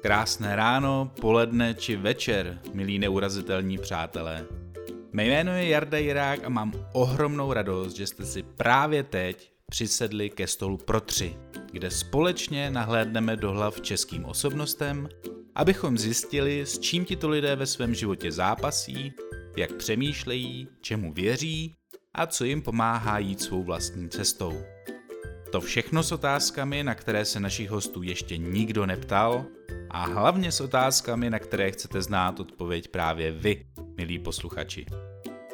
[0.00, 4.46] Krásné ráno, poledne či večer, milí neurazitelní přátelé.
[5.12, 10.30] Mé jméno je Jarda Jirák a mám ohromnou radost, že jste si právě teď přisedli
[10.30, 11.36] ke stolu pro tři,
[11.72, 15.08] kde společně nahlédneme do hlav českým osobnostem,
[15.54, 19.12] abychom zjistili, s čím tito lidé ve svém životě zápasí,
[19.56, 21.74] jak přemýšlejí, čemu věří
[22.14, 24.62] a co jim pomáhá jít svou vlastní cestou.
[25.52, 29.46] To všechno s otázkami, na které se našich hostů ještě nikdo neptal
[29.90, 34.86] a hlavně s otázkami, na které chcete znát odpověď právě vy, milí posluchači.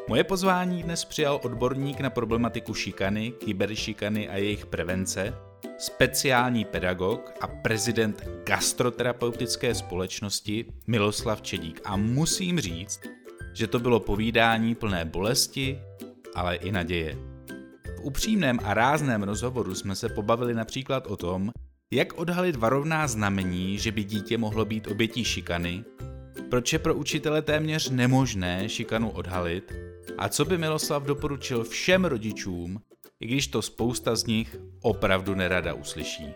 [0.08, 5.34] Moje pozvání dnes přijal odborník na problematiku šikany, kyberšikany a jejich prevence,
[5.78, 11.80] speciální pedagog a prezident gastroterapeutické společnosti Miloslav Čedík.
[11.84, 13.00] A musím říct,
[13.52, 15.78] že to bylo povídání plné bolesti,
[16.34, 17.18] ale i naděje.
[17.96, 21.52] V upřímném a rázném rozhovoru jsme se pobavili například o tom,
[21.90, 25.84] jak odhalit varovná znamení, že by dítě mohlo být obětí šikany,
[26.50, 29.72] proč je pro učitele téměř nemožné šikanu odhalit
[30.18, 32.80] a co by Miloslav doporučil všem rodičům,
[33.20, 36.34] i když to spousta z nich opravdu nerada uslyší.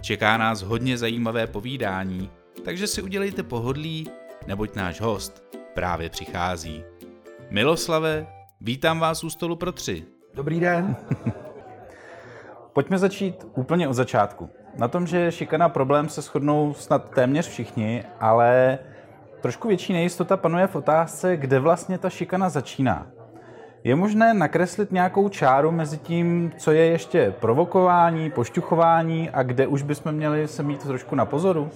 [0.00, 2.30] Čeká nás hodně zajímavé povídání,
[2.64, 4.10] takže si udělejte pohodlí,
[4.46, 5.42] neboť náš host
[5.74, 6.84] právě přichází.
[7.50, 8.26] Miloslave,
[8.60, 10.04] vítám vás u stolu pro tři.
[10.34, 10.96] Dobrý den.
[12.72, 14.61] Pojďme začít úplně od začátku.
[14.76, 18.78] Na tom, že je šikana problém, se shodnou snad téměř všichni, ale
[19.40, 23.06] trošku větší nejistota panuje v otázce, kde vlastně ta šikana začíná.
[23.84, 29.82] Je možné nakreslit nějakou čáru mezi tím, co je ještě provokování, pošťuchování a kde už
[29.82, 31.70] bychom měli se mít trošku na pozoru?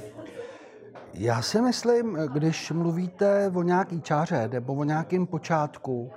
[1.14, 6.12] Já si myslím, když mluvíte o nějaký čáře nebo o nějakém počátku,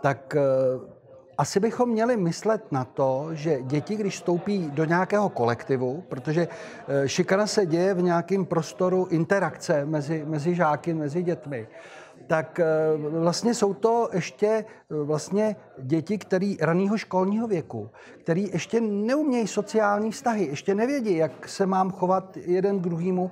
[0.00, 0.42] tak eh,
[1.42, 7.08] asi bychom měli myslet na to, že děti, když vstoupí do nějakého kolektivu, protože eh,
[7.08, 11.68] šikana se děje v nějakém prostoru interakce mezi, mezi žáky, mezi dětmi,
[12.26, 12.66] tak eh,
[12.96, 14.64] vlastně jsou to ještě eh,
[15.04, 21.66] vlastně děti, který raného školního věku, který ještě neumějí sociální vztahy, ještě nevědí, jak se
[21.66, 23.30] mám chovat jeden k druhému.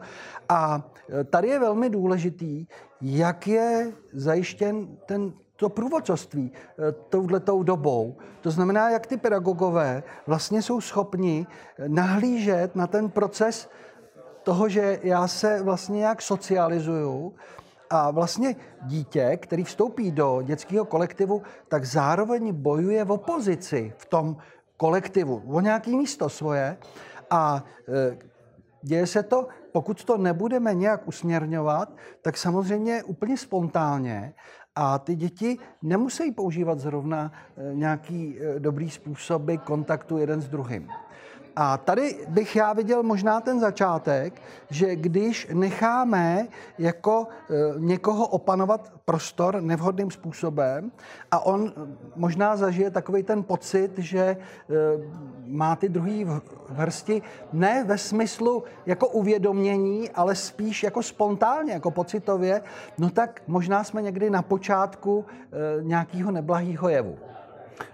[0.48, 0.82] A
[1.30, 2.66] tady je velmi důležitý,
[3.00, 8.16] jak je zajištěn ten to průvodcovství eh, touhletou dobou.
[8.40, 13.68] To znamená, jak ty pedagogové vlastně jsou schopni eh, nahlížet na ten proces
[14.42, 17.34] toho, že já se vlastně nějak socializuju
[17.90, 24.36] a vlastně dítě, který vstoupí do dětského kolektivu, tak zároveň bojuje v opozici v tom
[24.76, 26.76] kolektivu, o nějaké místo svoje
[27.30, 28.16] a eh,
[28.82, 34.34] děje se to, pokud to nebudeme nějak usměrňovat, tak samozřejmě úplně spontánně
[34.74, 40.88] a ty děti nemusí používat zrovna eh, nějaký eh, dobrý způsoby kontaktu jeden s druhým.
[41.56, 48.92] A tady bych já viděl možná ten začátek, že když necháme jako e, někoho opanovat
[49.04, 50.92] prostor nevhodným způsobem
[51.30, 51.72] a on
[52.16, 54.36] možná zažije takový ten pocit, že e,
[55.46, 56.26] má ty druhý
[56.68, 57.22] vrsti
[57.52, 62.62] ne ve smyslu jako uvědomění, ale spíš jako spontánně, jako pocitově,
[62.98, 67.18] no tak možná jsme někdy na počátku e, nějakého neblahého jevu.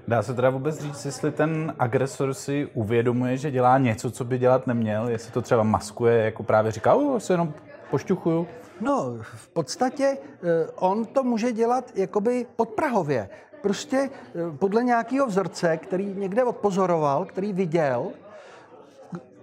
[0.08, 4.38] Dá se teda vůbec říct, jestli ten agresor si uvědomuje, že dělá něco, co by
[4.38, 7.52] dělat neměl, jestli to třeba maskuje, jako právě říká, o, se jenom
[7.90, 8.46] pošťuchuju?
[8.80, 13.28] No, v podstatě eh, on to může dělat jakoby podprahově.
[13.62, 18.10] Prostě eh, podle nějakého vzorce, který někde odpozoroval, který viděl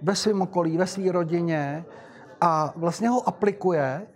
[0.02, 1.84] ve svém okolí, ve své rodině
[2.40, 4.06] a vlastně ho aplikuje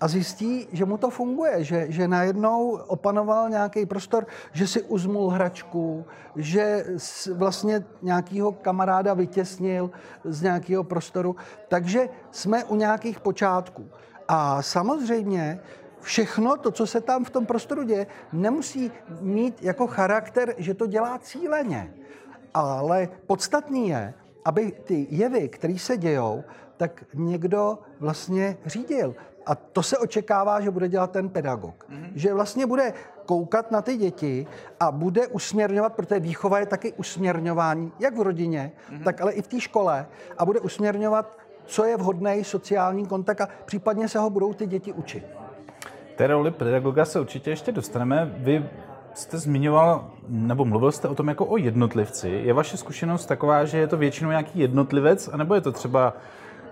[0.00, 5.28] a zjistí, že mu to funguje, že, že najednou opanoval nějaký prostor, že si uzmul
[5.28, 6.04] hračku,
[6.36, 6.84] že
[7.34, 9.90] vlastně nějakého kamaráda vytěsnil
[10.24, 11.36] z nějakého prostoru.
[11.68, 13.88] Takže jsme u nějakých počátků.
[14.28, 15.60] A samozřejmě
[16.00, 20.86] všechno to, co se tam v tom prostoru děje, nemusí mít jako charakter, že to
[20.86, 21.94] dělá cíleně.
[22.54, 24.14] Ale podstatný je,
[24.46, 26.44] aby ty jevy, které se dějou,
[26.76, 29.14] tak někdo vlastně řídil.
[29.46, 31.86] A to se očekává, že bude dělat ten pedagog.
[31.90, 32.10] Mm-hmm.
[32.14, 32.92] Že vlastně bude
[33.26, 34.46] koukat na ty děti
[34.80, 39.04] a bude usměrňovat, protože výchova je taky usměrňování, jak v rodině, mm-hmm.
[39.04, 40.06] tak ale i v té škole.
[40.38, 44.92] A bude usměrňovat, co je vhodný sociální kontakt a případně se ho budou ty děti
[44.92, 45.26] učit.
[46.16, 48.34] Té roli pedagoga se určitě ještě dostaneme.
[48.36, 48.68] Vy
[49.16, 52.28] jste zmiňoval, nebo mluvil jste o tom jako o jednotlivci.
[52.44, 56.12] Je vaše zkušenost taková, že je to většinou nějaký jednotlivec, anebo je to třeba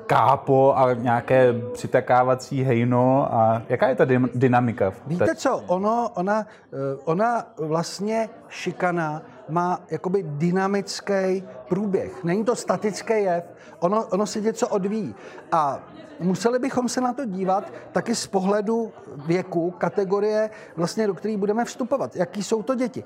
[0.06, 4.04] kápo a nějaké přitakávací hejno a jaká je ta
[4.34, 4.92] dynamika?
[5.06, 12.24] Víte co, ono, ona, eh, ona vlastně šikana má jakoby dynamický průběh.
[12.24, 13.44] Není to statický jev,
[13.78, 15.14] ono, ono se něco odvíjí.
[15.52, 15.78] A
[16.20, 18.92] museli bychom se na to dívat taky z pohledu
[19.26, 22.16] věku, kategorie, vlastně, do které budeme vstupovat.
[22.16, 23.04] Jaký jsou to děti?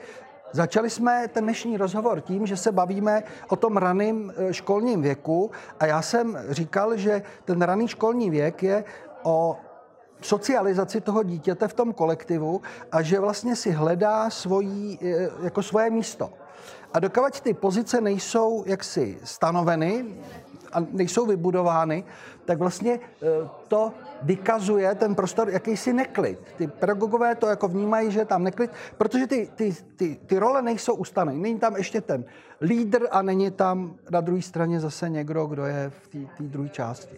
[0.52, 5.50] Začali jsme ten dnešní rozhovor tím, že se bavíme o tom raném e, školním věku
[5.80, 8.84] a já jsem říkal, že ten raný školní věk je
[9.22, 9.56] o
[10.20, 12.62] socializaci toho dítěte v tom kolektivu
[12.92, 16.32] a že vlastně si hledá svojí, e, jako svoje místo.
[16.94, 20.04] A dokud ty pozice nejsou jaksi stanoveny
[20.72, 22.04] a nejsou vybudovány,
[22.48, 22.98] tak vlastně e,
[23.68, 23.92] to
[24.22, 26.38] vykazuje ten prostor jakýsi neklid.
[26.56, 30.62] Ty pedagogové to jako vnímají, že je tam neklid, protože ty, ty, ty, ty role
[30.62, 31.36] nejsou ustany.
[31.36, 32.24] Není tam ještě ten
[32.60, 37.16] lídr a není tam na druhé straně zase někdo, kdo je v té druhé části.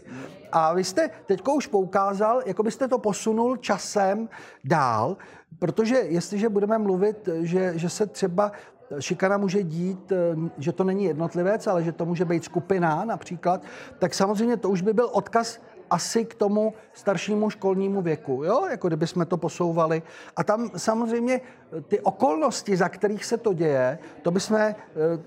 [0.52, 4.28] A vy jste teď už poukázal, jako byste to posunul časem
[4.64, 5.16] dál,
[5.58, 8.52] protože jestliže budeme mluvit, že, že se třeba
[8.98, 10.12] šikana může dít,
[10.58, 13.62] že to není jednotlivec, ale že to může být skupina například,
[13.98, 15.60] tak samozřejmě to už by byl odkaz
[15.90, 18.66] asi k tomu staršímu školnímu věku, jo?
[18.70, 20.02] jako kdyby jsme to posouvali.
[20.36, 21.40] A tam samozřejmě
[21.88, 24.74] ty okolnosti, za kterých se to děje, to by jsme,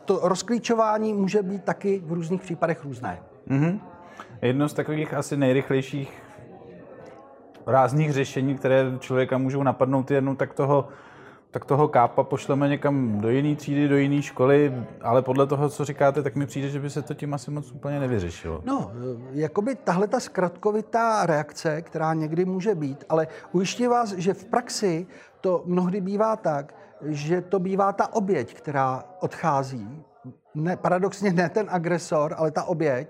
[0.05, 3.19] to rozklíčování může být taky v různých případech různé.
[3.47, 3.79] Mm-hmm.
[4.41, 6.23] Jedno z takových asi nejrychlejších
[7.67, 10.87] rázných řešení, které člověka můžou napadnout, je jenom tak toho
[11.53, 15.85] tak toho kápa pošleme někam do jiné třídy, do jiné školy, ale podle toho, co
[15.85, 18.61] říkáte, tak mi přijde, že by se to tím asi moc úplně nevyřešilo.
[18.65, 18.91] No,
[19.31, 25.07] jakoby tahle ta zkratkovitá reakce, která někdy může být, ale ujišťuji vás, že v praxi
[25.41, 30.03] to mnohdy bývá tak, že to bývá ta oběť, která odchází.
[30.55, 33.07] Ne, paradoxně ne ten agresor, ale ta oběť.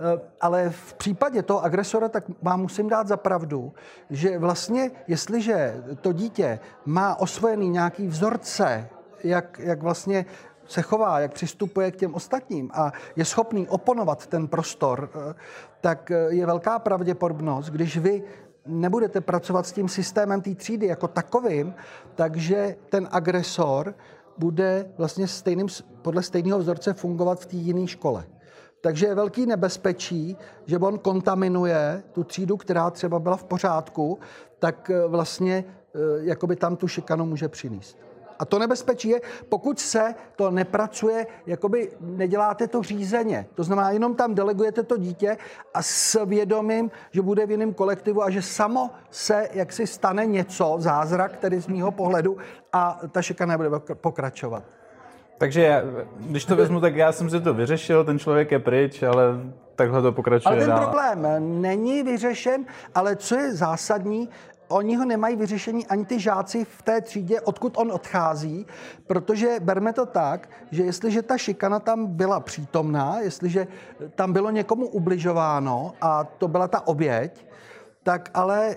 [0.00, 3.72] Eh, ale v případě toho agresora tak vám musím dát za pravdu,
[4.10, 8.88] že vlastně, jestliže to dítě má osvojený nějaký vzorce,
[9.24, 10.26] jak, jak vlastně
[10.66, 15.34] se chová, jak přistupuje k těm ostatním a je schopný oponovat ten prostor, eh,
[15.80, 18.22] tak eh, je velká pravděpodobnost, když vy
[18.66, 21.74] nebudete pracovat s tím systémem té třídy jako takovým,
[22.14, 23.94] takže ten agresor
[24.38, 25.66] bude vlastně stejným,
[26.02, 28.24] podle stejného vzorce fungovat v té jiné škole.
[28.80, 30.36] Takže je velký nebezpečí,
[30.66, 34.18] že on kontaminuje tu třídu, která třeba byla v pořádku,
[34.58, 37.98] tak eh, vlastně eh, jakoby tam tu šikanu může přinést.
[38.38, 43.46] A to nebezpečí je, pokud se to nepracuje, jakoby neděláte to řízeně.
[43.54, 45.36] To znamená, jenom tam delegujete to dítě
[45.74, 50.76] a s vědomím, že bude v jiném kolektivu a že samo se jaksi stane něco,
[50.78, 52.36] zázrak, tedy z mýho pohledu,
[52.72, 54.64] a ta šikana bude pokračovat.
[55.40, 55.84] Takže
[56.18, 59.22] když to vezmu, tak já jsem si to vyřešil, ten člověk je pryč, ale
[59.74, 60.80] takhle to pokračuje Ale ten dál.
[60.80, 61.26] problém
[61.62, 62.64] není vyřešen,
[62.94, 64.28] ale co je zásadní,
[64.68, 68.66] oni ho nemají vyřešení ani ty žáci v té třídě, odkud on odchází,
[69.06, 73.66] protože berme to tak, že jestliže ta šikana tam byla přítomná, jestliže
[74.14, 77.46] tam bylo někomu ubližováno a to byla ta oběť,
[78.02, 78.76] tak ale e,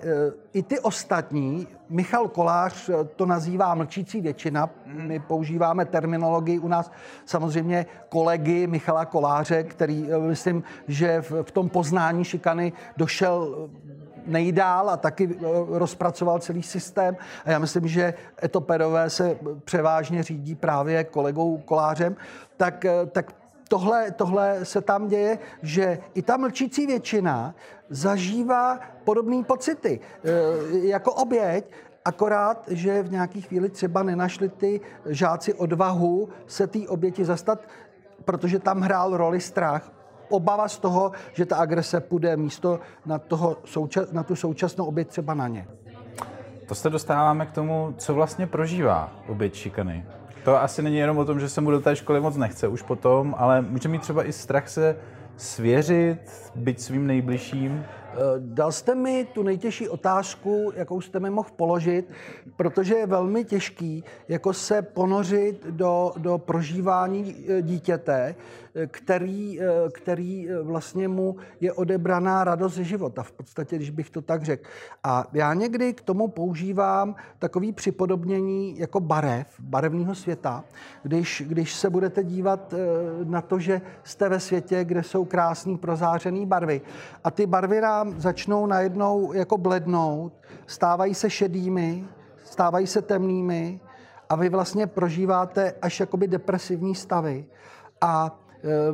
[0.52, 6.90] i ty ostatní, Michal Kolář e, to nazývá mlčící většina, my používáme terminologii u nás
[7.24, 13.68] samozřejmě kolegy Michala Koláře, který e, myslím, že v tom poznání šikany došel
[14.26, 15.36] nejdál a taky
[15.68, 17.16] rozpracoval celý systém.
[17.44, 22.16] A já myslím, že etoperové se převážně řídí právě kolegou Kolářem.
[22.56, 23.32] Tak, tak
[23.68, 27.54] tohle, tohle se tam děje, že i ta mlčící většina
[27.88, 31.64] zažívá podobné pocity e, jako oběť,
[32.04, 37.60] akorát, že v nějaký chvíli třeba nenašli ty žáci odvahu se té oběti zastat,
[38.24, 39.92] protože tam hrál roli strach.
[40.28, 45.08] Obava z toho, že ta agrese půjde místo na, toho souča- na tu současnou oběť
[45.08, 45.68] třeba na ně.
[46.66, 50.06] To se dostáváme k tomu, co vlastně prožívá oběť šikany.
[50.44, 52.82] To asi není jenom o tom, že se mu do té školy moc nechce už
[52.82, 54.96] potom, ale může mít třeba i strach se
[55.36, 56.18] svěřit,
[56.54, 57.84] být svým nejbližším?
[58.14, 62.10] Eh, dal jste mi tu nejtěžší otázku, jakou jste mi mohl položit,
[62.56, 68.34] protože je velmi těžký jako se ponořit do, do prožívání eh, dítěte,
[68.86, 74.10] který, eh, který eh, vlastně mu je odebraná radost ze života, v podstatě, když bych
[74.10, 74.68] to tak řekl.
[75.04, 80.64] A já někdy k tomu používám takový připodobnění jako barev, barevného světa,
[81.02, 82.78] když, když se budete dívat eh,
[83.24, 86.80] na to, že jste ve světě, kde jsou krásný prozářený barvy
[87.24, 90.32] a ty barvy nám začnou najednou jako blednout,
[90.66, 92.04] stávají se šedými,
[92.44, 93.80] stávají se temnými
[94.28, 97.44] a vy vlastně prožíváte až jakoby depresivní stavy.
[98.00, 98.43] A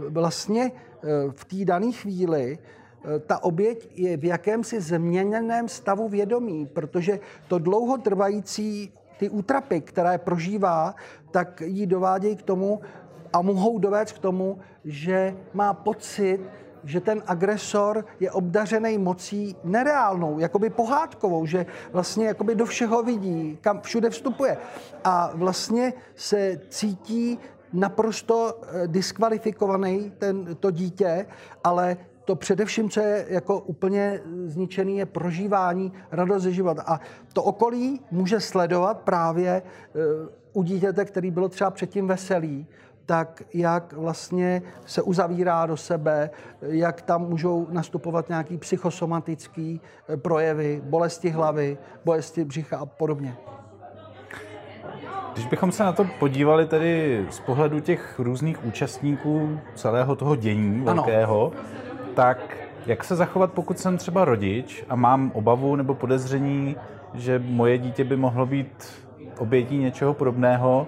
[0.08, 2.58] vlastně eh, v té dané chvíli
[3.26, 10.94] ta oběť je v jakémsi změněném stavu vědomí, protože to dlouhotrvající ty útrapy, které prožívá,
[11.30, 12.80] tak jí dovádějí k tomu
[13.32, 16.40] a mohou dovést k tomu, že má pocit,
[16.84, 23.58] že ten agresor je obdařený mocí nereálnou, jakoby pohádkovou, že vlastně jakoby do všeho vidí,
[23.60, 24.56] kam všude vstupuje.
[25.04, 27.38] A vlastně se cítí
[27.72, 31.26] naprosto eh, diskvalifikovaný ten, to dítě,
[31.64, 36.82] ale to především, co je jako úplně zničený, je prožívání radost ze života.
[36.86, 37.00] A
[37.32, 39.98] to okolí může sledovat právě eh,
[40.52, 42.66] u dítěte, který bylo třeba předtím veselý,
[43.06, 46.30] tak jak vlastně se uzavírá do sebe,
[46.62, 53.36] jak tam můžou nastupovat nějaký psychosomatický eh, projevy, bolesti hlavy, bolesti břicha a podobně.
[55.32, 60.80] Když bychom se na to podívali tedy z pohledu těch různých účastníků celého toho dění
[60.84, 61.62] velkého, ano.
[62.14, 62.56] tak
[62.86, 66.76] jak se zachovat, pokud jsem třeba rodič a mám obavu nebo podezření,
[67.14, 68.86] že moje dítě by mohlo být
[69.38, 70.86] obětí něčeho podobného,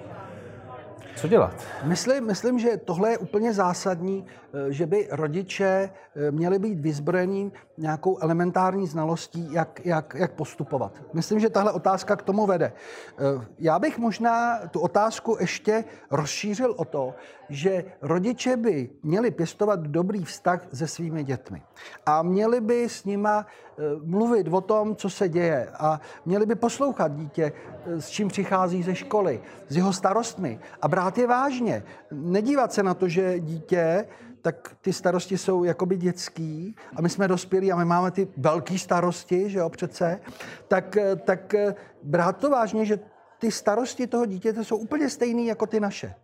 [1.16, 1.66] co dělat?
[1.84, 4.26] Myslím, myslím, že tohle je úplně zásadní,
[4.68, 11.02] eh, že by rodiče eh, měli být vyzbrojení nějakou elementární znalostí, jak, jak, jak postupovat.
[11.12, 12.72] Myslím, že tahle otázka k tomu vede.
[12.72, 17.14] Eh, já bych možná tu otázku ještě rozšířil o to,
[17.48, 21.62] že rodiče by měli pěstovat dobrý vztah se svými dětmi
[22.06, 23.46] a měli by s nima
[24.04, 27.52] mluvit o tom, co se děje a měli by poslouchat dítě,
[27.86, 31.82] s čím přichází ze školy, s jeho starostmi a brát je vážně.
[32.10, 34.06] Nedívat se na to, že dítě
[34.42, 38.78] tak ty starosti jsou jakoby dětský a my jsme dospělí a my máme ty velké
[38.78, 40.20] starosti, že jo, přece,
[40.68, 41.54] tak, tak
[42.02, 42.98] brát to vážně, že
[43.38, 46.14] ty starosti toho dítěte jsou úplně stejné jako ty naše.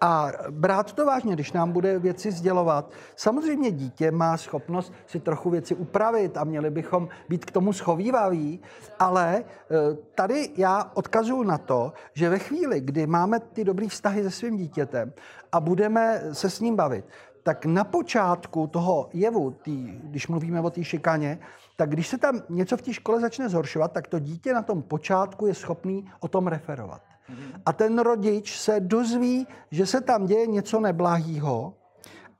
[0.00, 2.92] A brát to vážně, když nám bude věci sdělovat.
[3.16, 8.60] Samozřejmě dítě má schopnost si trochu věci upravit a měli bychom být k tomu schovývaví,
[8.98, 9.74] ale eh,
[10.14, 14.56] tady já odkazuju na to, že ve chvíli, kdy máme ty dobrý vztahy se svým
[14.56, 15.12] dítětem
[15.52, 17.04] a budeme se s ním bavit,
[17.48, 21.38] tak na počátku toho jevu, tý, když mluvíme o té šikaně,
[21.76, 24.82] tak když se tam něco v té škole začne zhoršovat, tak to dítě na tom
[24.82, 27.02] počátku je schopný o tom referovat.
[27.66, 31.74] A ten rodič se dozví, že se tam děje něco neblahýho.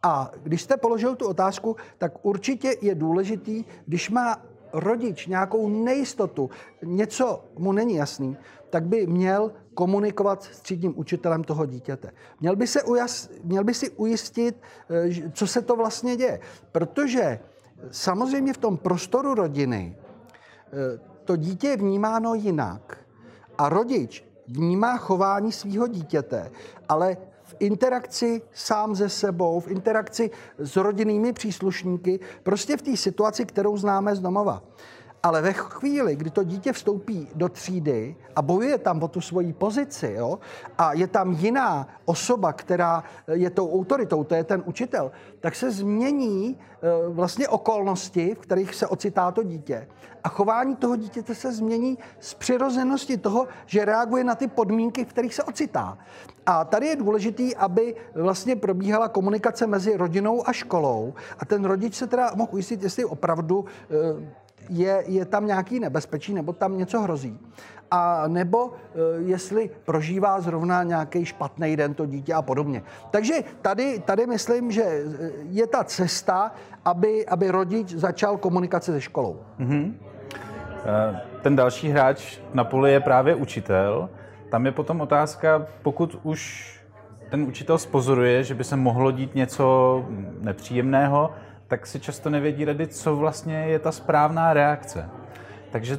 [0.03, 4.37] A když jste položil tu otázku, tak určitě je důležitý, když má
[4.73, 6.51] rodič nějakou nejistotu,
[6.83, 8.37] něco mu není jasný,
[8.71, 12.11] tak by měl komunikovat s třídním učitelem toho dítěte.
[12.41, 14.57] Měl by, se ujas, měl by si ujistit,
[14.91, 16.41] eh, co se to vlastně děje.
[16.73, 17.39] Protože
[17.91, 22.99] samozřejmě v tom prostoru rodiny eh, to dítě je vnímáno jinak.
[23.59, 26.51] A rodič vnímá chování svého dítěte,
[26.89, 33.47] ale v interakci sám ze sebou, v interakci s rodinnými příslušníky, prostě v té situaci,
[33.47, 34.63] kterou známe z domova.
[35.23, 39.53] Ale ve chvíli, kdy to dítě vstoupí do třídy a bojuje tam o tu svoji
[39.53, 40.39] pozici, jo,
[40.79, 45.11] a je tam jiná osoba, která je tou autoritou, to je ten učitel,
[45.41, 49.89] tak se změní e, vlastně okolnosti, v kterých se ocitá to dítě.
[50.25, 55.09] A chování toho dítěte se změní z přirozenosti toho, že reaguje na ty podmínky, v
[55.09, 55.99] kterých se ocitá.
[56.47, 61.15] A tady je důležitý, aby vlastně probíhala komunikace mezi rodinou a školou.
[61.39, 66.35] A ten rodič se teda mohl ujistit, jestli opravdu e, je, je tam nějaký nebezpečí
[66.35, 67.39] nebo tam něco hrozí.
[67.91, 72.83] A nebo e, jestli prožívá zrovna nějaký špatný den to dítě a podobně.
[73.11, 75.05] Takže tady, tady myslím, že e,
[75.43, 76.53] je ta cesta,
[76.85, 79.41] aby, aby rodič začal komunikaci se školou.
[79.61, 79.95] Mm-hmm.
[81.43, 84.09] Ten další hráč na poli je právě učitel.
[84.51, 86.73] Tam je potom otázka, pokud už
[87.31, 90.05] ten učitel spozoruje, že by se mohlo dít něco
[90.41, 91.31] nepříjemného,
[91.69, 95.11] tak si často nevědí rady, co vlastně je ta správná reakce.
[95.73, 95.99] Takže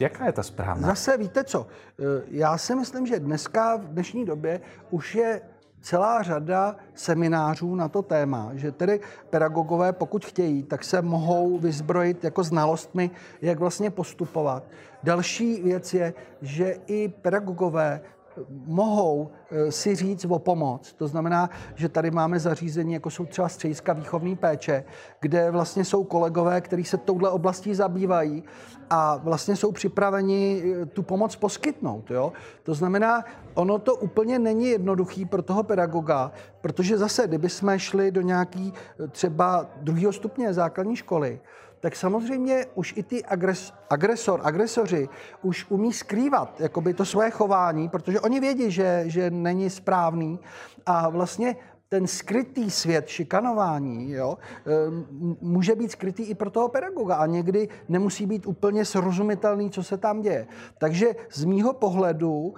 [0.00, 0.88] jaká je ta správná?
[0.88, 1.66] Zase víte co,
[1.98, 5.40] e, já si myslím, že dneska v dnešní době už je
[5.80, 9.00] celá řada seminářů na to téma, že tedy
[9.30, 13.10] pedagogové, pokud chtějí, tak se mohou vyzbrojit jako znalostmi,
[13.42, 14.64] jak vlastně postupovat.
[15.02, 18.00] Další věc je, že i pedagogové
[18.66, 20.92] mohou eh, si říct o pomoc.
[20.92, 24.84] To znamená, že tady máme zařízení, jako jsou třeba střediska výchovné péče,
[25.20, 28.44] kde vlastně jsou kolegové, kteří se touhle oblastí zabývají
[28.90, 32.10] a vlastně jsou připraveni eh, tu pomoc poskytnout.
[32.10, 32.32] Jo?
[32.62, 33.24] To znamená,
[33.54, 38.72] ono to úplně není jednoduchý pro toho pedagoga, protože zase, kdyby jsme šli do nějaký
[38.74, 41.40] eh, třeba druhého stupně základní školy,
[41.82, 45.08] tak samozřejmě už i ty agres, agresor, agresoři
[45.42, 50.38] už umí skrývat jakoby to svoje chování, protože oni vědí, že, že není správný.
[50.86, 51.56] A vlastně
[51.92, 54.38] ten skrytý svět šikanování jo,
[55.40, 59.96] může být skrytý i pro toho pedagoga a někdy nemusí být úplně srozumitelný, co se
[59.96, 60.46] tam děje.
[60.78, 62.54] Takže z mýho pohledu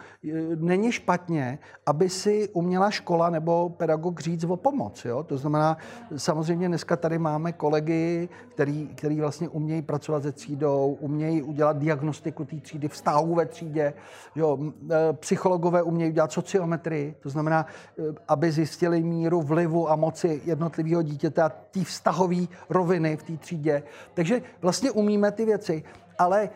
[0.55, 5.05] není špatně, aby si uměla škola nebo pedagog říct o pomoc.
[5.05, 5.23] Jo?
[5.23, 5.77] To znamená,
[6.17, 12.45] samozřejmě dneska tady máme kolegy, který, který vlastně umějí pracovat se třídou, umějí udělat diagnostiku
[12.45, 13.95] té třídy, vztahu ve třídě,
[14.37, 14.59] jo?
[14.91, 17.67] E, psychologové umějí udělat sociometrii, to znamená,
[17.99, 23.37] e, aby zjistili míru vlivu a moci jednotlivého dítěte a té vztahové roviny v té
[23.37, 23.83] třídě.
[24.15, 25.85] Takže vlastně umíme ty věci,
[26.19, 26.51] ale e,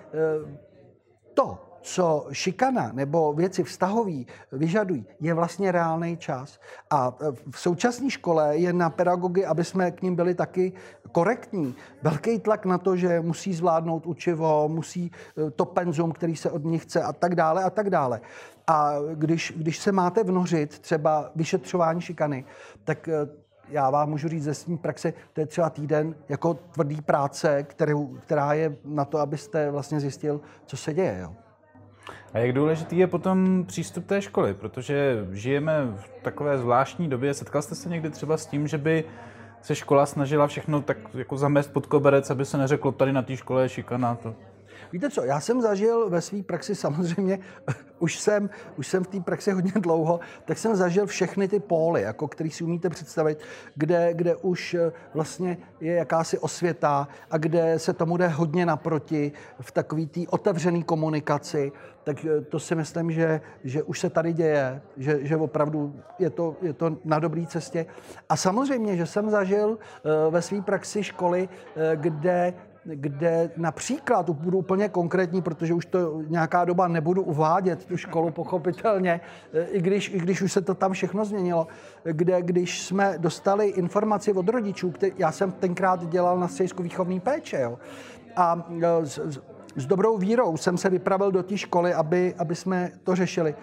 [1.35, 6.61] to, co šikana nebo věci vztahové vyžadují, je vlastně reálný čas.
[6.91, 7.17] A
[7.51, 10.73] v současné škole je na pedagogy, aby jsme k ním byli taky
[11.13, 11.75] korektní.
[12.03, 15.11] Velký tlak na to, že musí zvládnout učivo, musí
[15.47, 18.21] e, to penzum, který se od nich chce a tak dále a tak dále.
[18.67, 22.45] A když, když se máte vnořit třeba vyšetřování šikany,
[22.85, 23.13] tak e,
[23.69, 28.07] já vám můžu říct ze své praxe, to je třeba týden jako tvrdý práce, kterou,
[28.07, 31.19] která je na to, abyste vlastně zjistil, co se děje.
[31.23, 31.48] Jo.
[32.33, 34.55] A jak důležitý je potom přístup té školy?
[34.55, 37.35] Protože žijeme v takové zvláštní době.
[37.35, 39.05] Setkal jste se někdy třeba s tím, že by
[39.63, 43.37] se škola snažila všechno tak jako zamést pod koberec, aby se neřeklo, tady na té
[43.37, 44.15] škole je šikana.
[44.15, 44.35] To.
[44.93, 47.39] Víte co, já jsem zažil ve své praxi samozřejmě,
[47.99, 52.03] už jsem, už jsem v té praxi hodně dlouho, tak jsem zažil všechny ty póly,
[52.03, 53.39] jako který si umíte představit,
[53.75, 59.33] kde, kde už eh, vlastně je jakási osvěta a kde se tomu jde hodně naproti
[59.61, 61.73] v takové té otevřené komunikaci,
[62.05, 66.31] tak eh, to si myslím, že, že už se tady děje, že, že opravdu je
[66.31, 67.87] to, je to na dobré cestě.
[68.29, 71.49] A samozřejmě, že jsem zažil eh, ve své praxi školy,
[71.95, 72.55] kde
[72.95, 79.21] kde například, budu úplně konkrétní, protože už to nějaká doba nebudu uvádět, tu školu pochopitelně,
[79.71, 81.67] i když, i když už se to tam všechno změnilo,
[82.05, 87.21] kde když jsme dostali informaci od rodičů, který, já jsem tenkrát dělal na středisku výchovní
[87.21, 87.79] péče, jo,
[88.37, 89.41] a e, s,
[89.77, 93.55] s dobrou vírou jsem se vypravil do té školy, aby, aby jsme to řešili.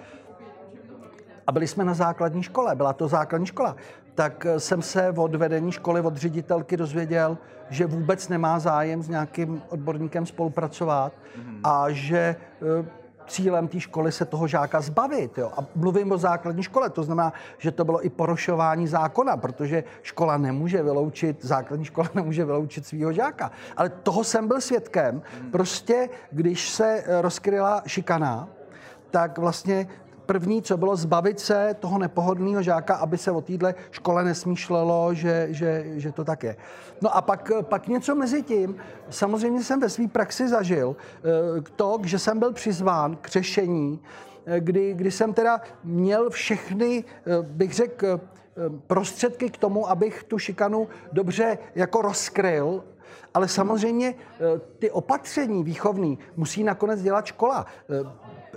[1.47, 3.75] A byli jsme na základní škole, byla to základní škola
[4.15, 7.37] tak eh, jsem se od vedení školy, od ředitelky dozvěděl,
[7.69, 11.59] že vůbec nemá zájem s nějakým odborníkem spolupracovat mm-hmm.
[11.63, 12.35] a že
[12.81, 12.85] eh,
[13.27, 15.37] cílem té školy se toho žáka zbavit.
[15.37, 15.51] Jo?
[15.57, 20.37] A mluvím o základní škole, to znamená, že to bylo i porušování zákona, protože škola
[20.37, 23.51] nemůže vyloučit, základní škola nemůže vyloučit svého žáka.
[23.77, 25.21] Ale toho jsem byl svědkem.
[25.41, 25.51] Mhm.
[25.51, 28.47] Prostě, když se eh, rozkryla šikana,
[29.11, 29.87] tak vlastně
[30.25, 35.47] První, co bylo zbavit se toho nepohodlného žáka, aby se o téhle škole nesmýšlelo, že,
[35.49, 36.55] že, že to tak je.
[37.01, 38.75] No a pak, pak něco mezi tím.
[39.09, 43.99] Samozřejmě jsem ve své praxi zažil eh, to, že jsem byl přizván k řešení,
[44.45, 48.21] eh, kdy, kdy jsem teda měl všechny, eh, bych řekl,
[48.87, 52.83] prostředky k tomu, abych tu šikanu dobře jako rozkryl,
[53.33, 54.13] ale samozřejmě
[54.79, 57.65] ty opatření výchovný musí nakonec dělat škola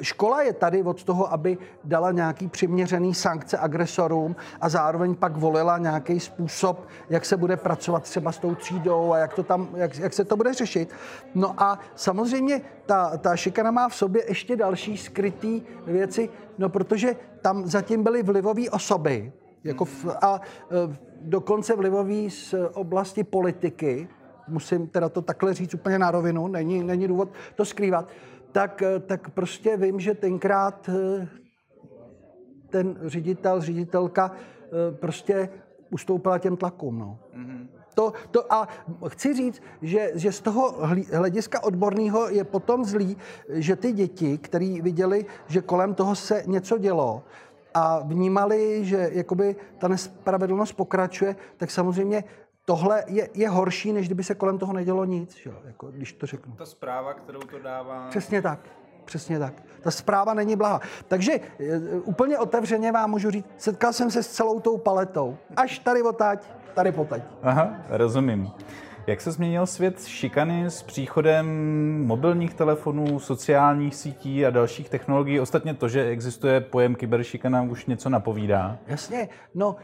[0.00, 5.78] škola je tady od toho, aby dala nějaký přiměřený sankce agresorům a zároveň pak volila
[5.78, 9.98] nějaký způsob, jak se bude pracovat třeba s tou třídou a jak, to tam, jak,
[9.98, 10.90] jak se to bude řešit.
[11.34, 17.16] No a samozřejmě ta, ta šikana má v sobě ještě další skrytý věci, no protože
[17.40, 19.32] tam zatím byly vlivové osoby,
[19.64, 24.08] jako v, a e, dokonce vlivový z oblasti politiky,
[24.48, 28.08] musím teda to takhle říct úplně na rovinu, není, není důvod to skrývat,
[28.52, 31.28] tak, eh, tak prostě vím, že tenkrát eh,
[32.70, 35.48] ten ředitel, ředitelka eh, prostě
[35.90, 36.98] ustoupila těm tlakům.
[36.98, 37.18] No.
[37.36, 37.66] Mm-hmm.
[37.94, 38.68] To, to, a
[39.08, 40.74] chci říct, že, že z toho
[41.12, 43.16] hlediska odborného je potom zlý,
[43.48, 47.22] že ty děti, které viděli, že kolem toho se něco dělo
[47.74, 52.24] a vnímali, že jakoby ta nespravedlnost pokračuje, tak samozřejmě
[52.68, 55.50] tohle je, je horší, než kdyby se kolem toho nedělo nic, že?
[55.64, 56.54] Jako, když to řeknu.
[56.54, 58.06] Ta zpráva, kterou to dává...
[58.08, 58.60] Přesně tak.
[59.04, 59.54] Přesně tak.
[59.80, 60.80] Ta zpráva není blahá.
[61.08, 61.40] Takže e,
[62.04, 65.36] úplně otevřeně vám můžu říct, setkal jsem se s celou tou paletou.
[65.56, 67.22] Až tady otať, tady potať.
[67.42, 68.50] Aha, rozumím.
[69.08, 71.46] Jak se změnil svět šikany s příchodem
[72.06, 75.40] mobilních telefonů, sociálních sítí a dalších technologií?
[75.40, 78.78] Ostatně to, že existuje pojem kyberšikana, už něco napovídá.
[78.86, 79.28] Jasně.
[79.54, 79.76] No,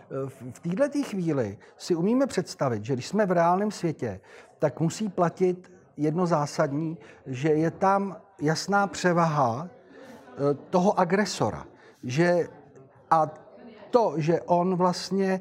[0.49, 4.21] v této chvíli si umíme představit, že když jsme v reálném světě,
[4.59, 11.67] tak musí platit jedno zásadní, že je tam jasná převaha eh, toho agresora.
[12.03, 12.49] Že
[13.11, 13.44] a
[13.95, 15.41] to, že on vlastně e,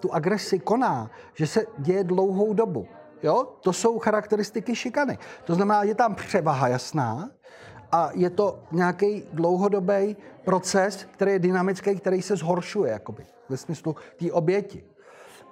[0.00, 2.88] tu agresi koná, že se děje dlouhou dobu.
[3.22, 3.44] Jo?
[3.60, 5.18] To jsou charakteristiky šikany.
[5.44, 7.30] To znamená, je tam převaha jasná
[7.92, 13.96] a je to nějaký dlouhodobý proces, který je dynamický, který se zhoršuje, jakoby, ve smyslu
[14.16, 14.84] té oběti.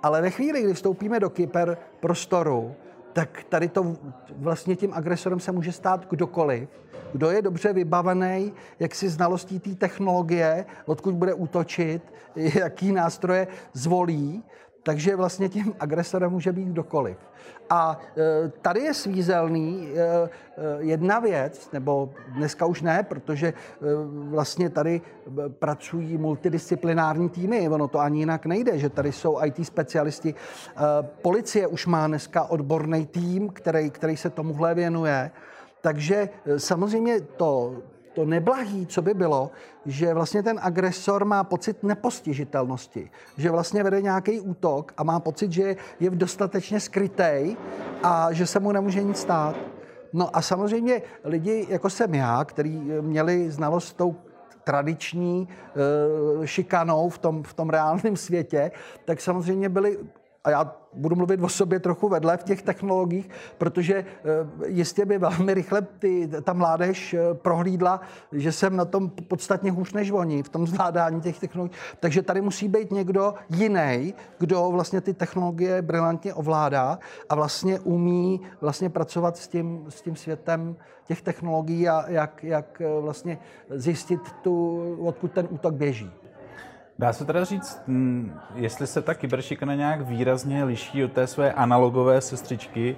[0.03, 2.75] Ale ve chvíli, kdy vstoupíme do kyberprostoru,
[3.13, 3.97] tak tady to
[4.37, 6.69] vlastně tím agresorem se může stát kdokoliv,
[7.13, 12.03] kdo je dobře vybavený, jak si znalostí té technologie, odkud bude útočit,
[12.37, 14.43] jaký nástroje zvolí,
[14.83, 17.17] takže vlastně tím agresorem může být kdokoliv.
[17.71, 20.29] A e, tady je svízelný e, e,
[20.79, 23.53] jedna věc, nebo dneska už ne, protože
[24.13, 25.01] vlastně tady
[25.49, 30.35] pracují multidisciplinární týmy, ono to ani jinak nejde, že tady jsou IT specialisti.
[31.23, 35.31] Policie už má dneska odborný tým, který, který se tomuhle věnuje.
[35.81, 37.77] Takže samozřejmě to,
[38.15, 39.51] to neblahý, co by bylo,
[39.87, 45.53] že vlastně ten agresor má pocit nepostižitelnosti, že vlastně vede nějaký útok a má pocit,
[45.53, 47.57] že je dostatečně skrytý
[48.03, 49.57] a že se mu nemůže nic stát.
[50.13, 54.17] No a samozřejmě lidi, jako jsem já, který měli znalost tou
[54.65, 55.49] tradiční
[56.43, 58.71] e, šikanou v tom, v tom reálném světě,
[59.05, 59.99] tak samozřejmě byli
[60.45, 63.29] a já budu mluvit o sobě trochu vedle v těch technologiích,
[63.59, 64.05] protože eh,
[64.67, 68.01] jistě by velmi rychle ty, ta mládež eh, prohlídla,
[68.33, 71.79] že jsem na tom podstatně hůř než oni v tom zvládání těch technologií.
[72.01, 78.41] Takže tady musí být někdo jiný, kdo vlastně ty technologie brilantně ovládá a vlastně umí
[78.61, 83.39] vlastně pracovat s tím, s tím světem těch technologií a jak, jak eh, vlastně
[83.71, 86.22] zjistit, tu, odkud ten útok běží.
[86.99, 87.81] Dá se teda říct,
[88.55, 92.97] jestli se ta kyberšikana nějak výrazně liší od té své analogové sestřičky,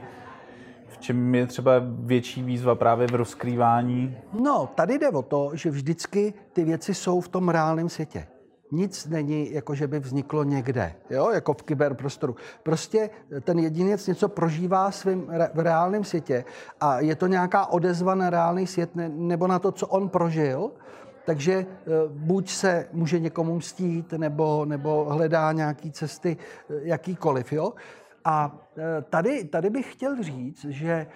[0.89, 4.17] v čem je třeba větší výzva právě v rozkrývání?
[4.41, 8.27] No, tady jde o to, že vždycky ty věci jsou v tom reálném světě.
[8.73, 11.31] Nic není, jako že by vzniklo někde, jo?
[11.31, 12.37] jako v kyberprostoru.
[12.63, 16.45] Prostě ten jedinec něco prožívá svým re- v reálném světě
[16.81, 20.71] a je to nějaká odezva na reálný svět ne- nebo na to, co on prožil
[21.25, 27.53] takže eh, buď se může někomu mstít, nebo, nebo hledá nějaké cesty eh, jakýkoliv.
[27.53, 27.73] Jo?
[28.25, 31.07] A eh, tady, tady bych chtěl říct, že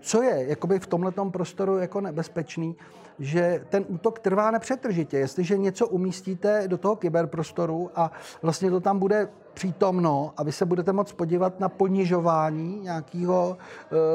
[0.00, 2.76] co je jakoby v tomto prostoru jako nebezpečný,
[3.18, 5.18] že ten útok trvá nepřetržitě.
[5.18, 10.66] Jestliže něco umístíte do toho kyberprostoru a vlastně to tam bude přítomno a vy se
[10.66, 13.58] budete moct podívat na ponižování nějakého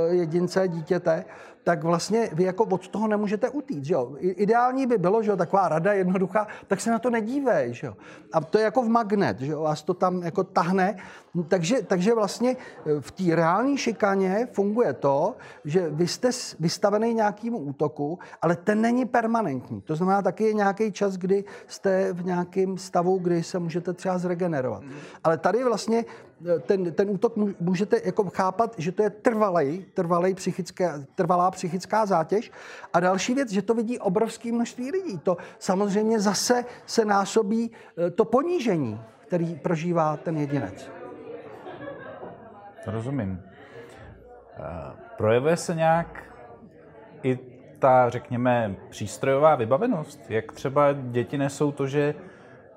[0.10, 1.26] jedince, dítěte,
[1.64, 3.86] tak vlastně vy jako od toho nemůžete utít.
[3.86, 4.16] Že jo?
[4.20, 7.74] Ideální by bylo, že jo, taková rada jednoduchá, tak se na to nedívej.
[7.74, 7.94] Že jo?
[8.34, 9.62] A to je jako v magnet, že jo?
[9.62, 10.96] vás to tam jako tahne.
[11.48, 12.56] Takže, takže vlastně e,
[13.02, 19.06] v té reální šikaně funguje to, že vy jste vystavený nějakému útoku, ale ten není
[19.06, 19.82] permanentní.
[19.82, 24.18] To znamená, taky je nějaký čas, kdy jste v nějakém stavu, kdy se můžete třeba
[24.18, 24.84] zregenerovat.
[25.24, 26.06] Ale tady vlastně
[26.66, 32.52] ten, ten útok můžete jako chápat, že to je trvalej, trvalej psychické, trvalá psychická zátěž.
[32.94, 35.18] A další věc, že to vidí obrovské množství lidí.
[35.18, 40.92] To samozřejmě zase se násobí eh, to ponížení, který prožívá ten jedinec.
[42.88, 43.42] Rozumím.
[44.58, 46.24] Eh, projevuje se nějak
[47.24, 47.40] i
[47.80, 50.20] ta, řekněme, přístrojová vybavenost?
[50.30, 52.16] Jak třeba děti nesou to, že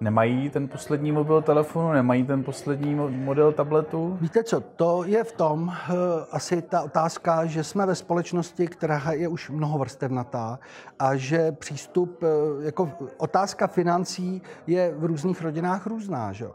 [0.01, 4.19] nemají ten poslední mobil telefonu, nemají ten poslední model tabletu?
[4.21, 5.73] Víte co, to je v tom uh,
[6.31, 10.59] asi ta otázka, že jsme ve společnosti, která je už mnohovrstevnatá
[10.99, 16.33] a že přístup, uh, jako otázka financí je v různých rodinách různá.
[16.33, 16.47] Že?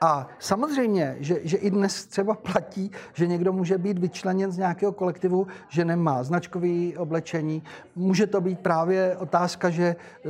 [0.00, 4.92] A samozřejmě, že, že i dnes třeba platí, že někdo může být vyčleněn z nějakého
[4.92, 7.62] kolektivu, že nemá značkový oblečení.
[7.96, 10.28] Může to být právě otázka, že eh,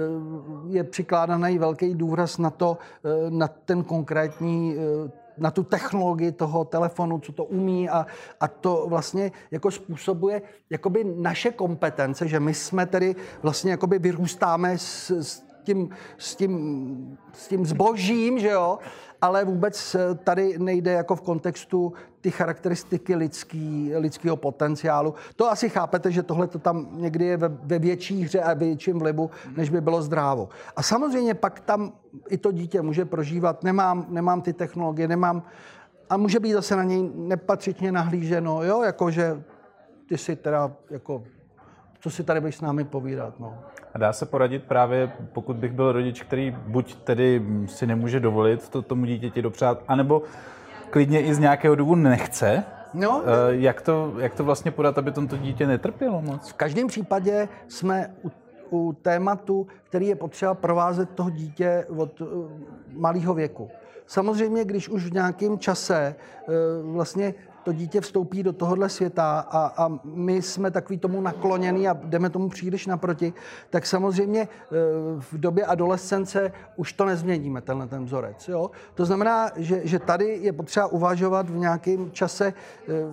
[0.68, 6.64] je přikládaný velký důraz na to, eh, na ten konkrétní eh, na tu technologii toho
[6.64, 8.06] telefonu, co to umí a,
[8.40, 14.78] a to vlastně jako způsobuje jakoby naše kompetence, že my jsme tedy vlastně jakoby vyrůstáme
[14.78, 18.78] s, s tím, s tím, s tím zbožím, že jo,
[19.20, 25.14] ale vůbec eh, tady nejde jako v kontextu ty charakteristiky lidský, lidského potenciálu.
[25.36, 28.98] To asi chápete, že tohle to tam někdy je ve, ve větší hře a větším
[28.98, 30.48] vlivu, než by bylo zdrávo.
[30.76, 31.92] A samozřejmě pak tam
[32.28, 35.42] i to dítě může prožívat, nemám, nemám ty technologie, nemám,
[36.10, 39.42] a může být zase na něj nepatřičně nahlíženo, jo, jakože
[40.08, 41.22] ty si teda jako
[42.00, 43.40] co si tady budeš s námi povídat.
[43.40, 43.58] No.
[43.94, 48.68] A dá se poradit právě, pokud bych byl rodič, který buď tedy si nemůže dovolit
[48.68, 50.22] to tomu dítěti dopřát, anebo
[50.90, 55.12] klidně i z nějakého důvodu nechce, No, eh, jak, to, jak to vlastně podat, aby
[55.12, 56.50] to dítě netrpělo moc?
[56.50, 58.30] V každém případě jsme u,
[58.70, 62.28] u tématu, který je potřeba provázet toho dítě od uh,
[62.92, 63.70] malého věku.
[64.06, 66.14] Samozřejmě, když už v nějakém čase
[66.48, 67.34] uh, vlastně
[67.68, 72.30] to dítě vstoupí do tohohle světa a, a my jsme takový tomu nakloněný a jdeme
[72.30, 73.32] tomu příliš naproti,
[73.70, 74.48] tak samozřejmě e,
[75.18, 78.48] v době adolescence už to nezměníme, tenhle ten vzorec.
[78.48, 78.70] Jo?
[78.94, 82.54] To znamená, že, že tady je potřeba uvažovat v nějakém čase, e,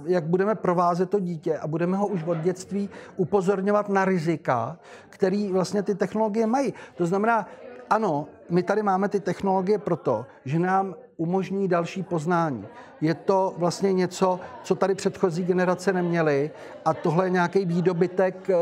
[0.05, 5.51] jak budeme provázet to dítě a budeme ho už od dětství upozorňovat na rizika, který
[5.51, 6.73] vlastně ty technologie mají.
[6.95, 7.47] To znamená,
[7.89, 12.65] ano, my tady máme ty technologie proto, že nám umožní další poznání.
[13.01, 16.51] Je to vlastně něco, co tady předchozí generace neměly
[16.85, 18.55] a tohle je nějaký výdobytek eh,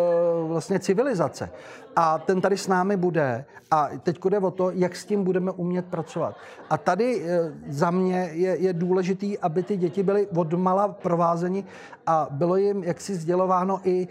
[0.48, 1.50] vlastně civilizace.
[1.96, 5.52] A ten tady s námi bude a teď jde o to, jak s tím budeme
[5.52, 6.36] umět pracovat.
[6.70, 11.66] A tady eh, za mě je, je důležitý, aby ty děti byly odmala provázeni
[12.08, 14.08] a bylo jim jaksi sdělováno i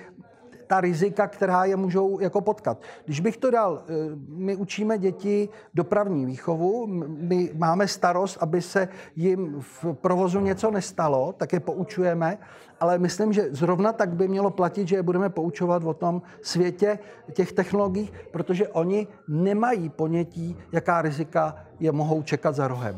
[0.73, 2.81] ta rizika, která je můžou jako potkat.
[3.05, 3.93] Když bych to dal, eh,
[4.29, 11.33] my učíme děti dopravní výchovu, my máme starost, aby se jim v provozu něco nestalo,
[11.37, 12.39] tak je poučujeme,
[12.81, 16.99] ale myslím, že zrovna tak by mělo platit, že je budeme poučovat o tom světě
[17.33, 22.97] těch technologií, protože oni nemají ponětí, jaká rizika je mohou čekat za rohem.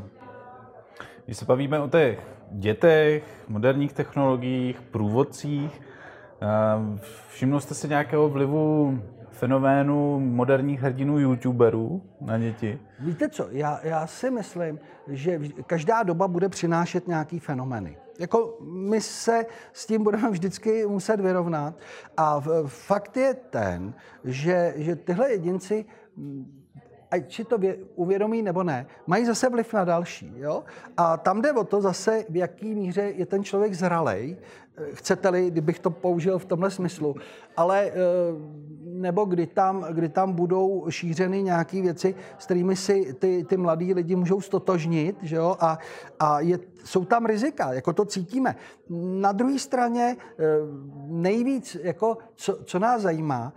[1.25, 5.81] Když se bavíme o těch dětech, moderních technologiích, průvodcích,
[7.28, 8.98] Všiml jste si nějakého vlivu
[9.30, 12.78] fenoménu moderních hrdinů youtuberů na děti?
[13.00, 14.78] Víte co, já, já si myslím,
[15.09, 17.96] že každá doba bude přinášet nějaký fenomény.
[18.18, 21.74] Jako my se s tím budeme vždycky muset vyrovnat
[22.16, 25.85] a fakt je ten, že, že tyhle jedinci
[27.11, 27.59] ať si to
[27.94, 30.33] uvědomí nebo ne, mají zase vliv na další.
[30.37, 30.64] Jo?
[30.96, 34.37] A tam jde o to zase, v jaký míře je ten člověk zralej,
[34.93, 37.15] chcete-li, kdybych to použil v tomhle smyslu,
[37.57, 37.93] ale eh,
[38.85, 43.95] nebo kdy tam, kdy tam budou šířeny nějaké věci, s kterými si ty, ty mladí
[43.95, 45.57] lidi můžou stotožnit, že jo?
[45.61, 45.79] a,
[46.21, 48.57] a je, jsou tam rizika, jako to cítíme.
[49.21, 50.45] Na druhé straně eh,
[51.07, 53.53] nejvíc, jako, co, co nás zajímá,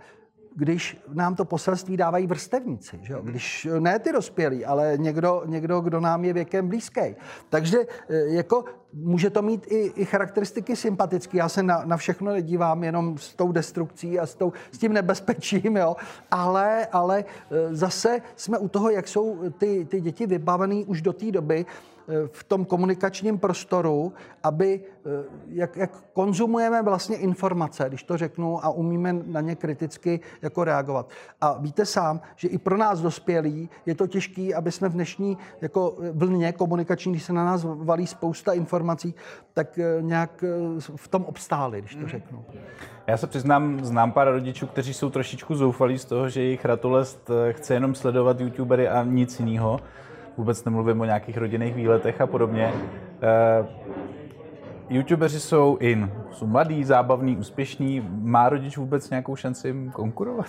[0.58, 3.18] když nám to poselství dávají vrstevníci, že jo?
[3.22, 3.30] Mhm.
[3.30, 7.00] když ne ty dospělí, ale někdo, někdo, kdo nám je věkem blízký.
[7.48, 11.38] Takže e, jako může to mít i, i charakteristiky sympatické.
[11.38, 14.92] Já se na, na všechno nedívám jenom s tou destrukcí a s, tou, s tím
[14.92, 15.96] nebezpečím, jo?
[16.30, 17.24] Ale, ale e,
[17.74, 21.66] zase jsme u toho, jak jsou ty, ty děti vybavené už do té doby,
[22.32, 25.10] v tom komunikačním prostoru, aby, eh,
[25.48, 31.10] jak, jak konzumujeme vlastně informace, když to řeknu, a umíme na ně kriticky jako reagovat.
[31.40, 35.38] A víte sám, že i pro nás dospělí je to těžké, aby jsme v dnešní
[35.60, 39.14] jako vlně komunikační, když se na nás valí spousta informací,
[39.52, 42.08] tak eh, nějak eh, v tom obstáli, když to mhm.
[42.08, 42.44] řeknu.
[43.06, 47.30] Já se přiznám, znám pár rodičů, kteří jsou trošičku zoufalí z toho, že jejich ratolest
[47.50, 49.80] chce jenom sledovat youtubery a nic jiného
[50.38, 52.72] vůbec nemluvím o nějakých rodinných výletech a podobně.
[52.72, 53.66] Uh,
[54.88, 56.12] YouTubeři jsou in.
[56.30, 58.08] Jsou mladí, zábavní, úspěšní.
[58.10, 60.46] Má rodič vůbec nějakou šanci jim konkurovat?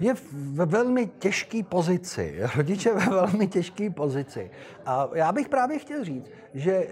[0.00, 2.38] Je ve velmi těžké pozici.
[2.56, 4.50] Rodiče ve velmi těžké pozici.
[4.86, 6.86] A já bych právě chtěl říct, že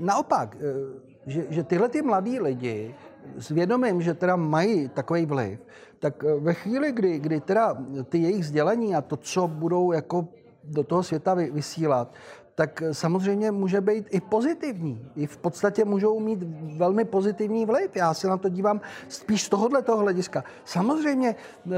[0.00, 2.94] naopak, eh, že, že tyhle ty mladí lidi
[3.38, 5.60] s vědomím, že teda mají takový vliv,
[5.98, 7.76] tak eh, ve chvíli, kdy, kdy teda
[8.08, 10.28] ty jejich sdělení a to, co budou jako
[10.68, 12.14] do toho světa vysílat,
[12.58, 15.10] tak samozřejmě může být i pozitivní.
[15.16, 16.38] I v podstatě můžou mít
[16.76, 17.96] velmi pozitivní vliv.
[17.96, 20.44] Já se na to dívám spíš z tohohle toho hlediska.
[20.64, 21.34] Samozřejmě,
[21.66, 21.70] eh,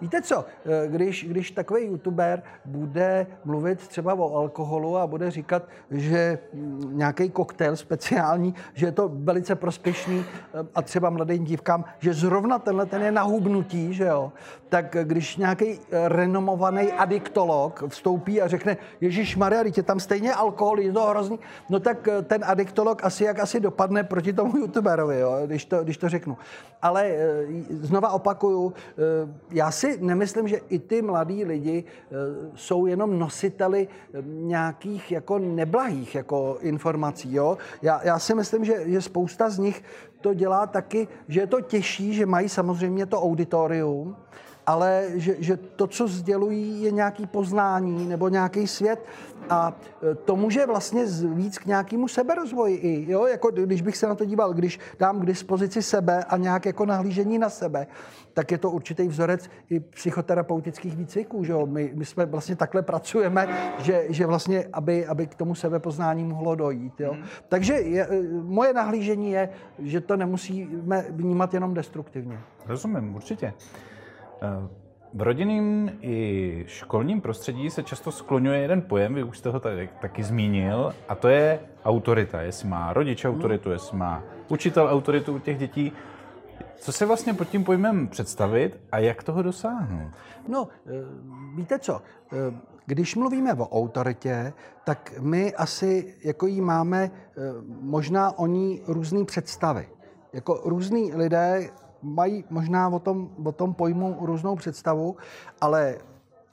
[0.00, 5.62] víte co, eh, když, když takový youtuber bude mluvit třeba o alkoholu a bude říkat,
[5.90, 11.84] že mm, nějaký koktejl speciální, že je to velice prospěšný eh, a třeba mladým dívkám,
[11.98, 14.32] že zrovna tenhle ten je na hubnutí, že jo,
[14.72, 20.92] tak když nějaký renomovaný adiktolog vstoupí a řekne, Ježíš Maria, je tam stejně alkohol, je
[20.92, 25.32] to hrozný, no tak eh, ten adiktolog asi jak asi dopadne proti tomu youtuberovi, jo,
[25.46, 26.38] když, to, když to řeknu.
[26.82, 27.46] Ale eh,
[27.80, 29.02] znova opakuju, eh,
[29.50, 31.84] já si nemyslím, že i ty mladí lidi
[32.54, 33.88] jsou jenom nositeli
[34.24, 37.34] nějakých jako neblahých jako informací.
[37.34, 37.58] Jo?
[37.82, 39.84] Já, já si myslím, že, že spousta z nich
[40.20, 44.16] to dělá taky, že je to těžší, že mají samozřejmě to auditorium,
[44.66, 49.04] ale že, že to, co sdělují, je nějaký poznání nebo nějaký svět
[49.50, 49.74] a
[50.12, 53.26] e, to může vlastně víc k nějakému seberozvoji i, jo?
[53.26, 56.86] Jako když bych se na to díval, když dám k dispozici sebe a nějak jako
[56.86, 57.86] nahlížení na sebe,
[58.34, 61.66] tak je to určitý vzorec i psychoterapeutických výcviků, že jo?
[61.66, 63.48] My, my jsme vlastně takhle pracujeme,
[63.78, 67.12] že, že vlastně, aby, aby k tomu sebepoznání mohlo dojít, jo?
[67.12, 67.24] Hmm.
[67.48, 69.48] Takže je, e, moje nahlížení je,
[69.78, 72.38] že to nemusíme vnímat jenom destruktivně.
[72.66, 73.54] Rozumím, určitě.
[74.42, 74.68] Eh,
[75.14, 79.90] v rodinném i školním prostředí se často skloňuje jeden pojem, vy už jste ho tady
[80.00, 82.40] taky zmínil, a to je autorita.
[82.40, 85.92] Jestli má rodič autoritu, jestli má učitel autoritu u těch dětí.
[86.76, 90.10] Co se vlastně pod tím pojmem představit a jak toho dosáhnout?
[90.48, 90.90] No, eh,
[91.54, 92.02] víte co,
[92.32, 92.36] eh,
[92.86, 94.52] když mluvíme o autoritě,
[94.84, 97.10] tak my asi jako jí máme
[97.80, 99.88] možná o ní různé představy.
[100.32, 101.70] Jako různí lidé
[102.02, 105.16] mají možná o tom, o tom pojmu různou představu,
[105.60, 105.96] ale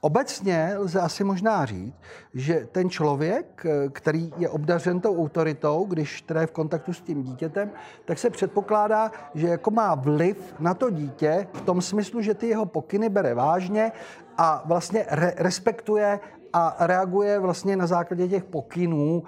[0.02, 1.94] Obecně lze asi možná říct,
[2.34, 7.70] že ten člověk, který je obdařen tou autoritou, když je v kontaktu s tím dítětem,
[8.04, 12.48] tak se předpokládá, že jako má vliv na to dítě v tom smyslu, že ty
[12.48, 13.92] jeho pokyny bere vážně
[14.38, 16.20] a vlastně re- respektuje
[16.52, 19.22] a reaguje vlastně na základě těch pokynů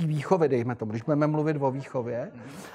[0.00, 2.32] té výchovy, dejme tomu, když budeme mluvit o výchově.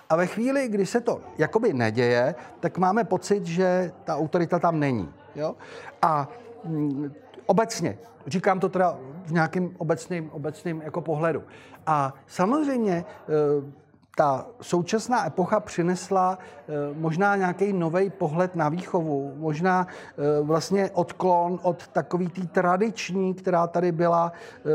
[0.10, 4.80] A ve chvíli, kdy se to jakoby neděje, tak máme pocit, že ta autorita tam
[4.80, 5.10] není.
[5.36, 5.56] Jo?
[6.02, 6.30] A
[6.64, 7.14] mm,
[7.46, 11.44] obecně, říkám to teda v nějakým obecným, obecným jako pohledu.
[11.88, 13.85] A samozřejmě eh,
[14.16, 21.60] ta současná epocha přinesla eh, možná nějaký nový pohled na výchovu, možná eh, vlastně odklon
[21.64, 24.70] od takový té tradiční, která tady byla eh,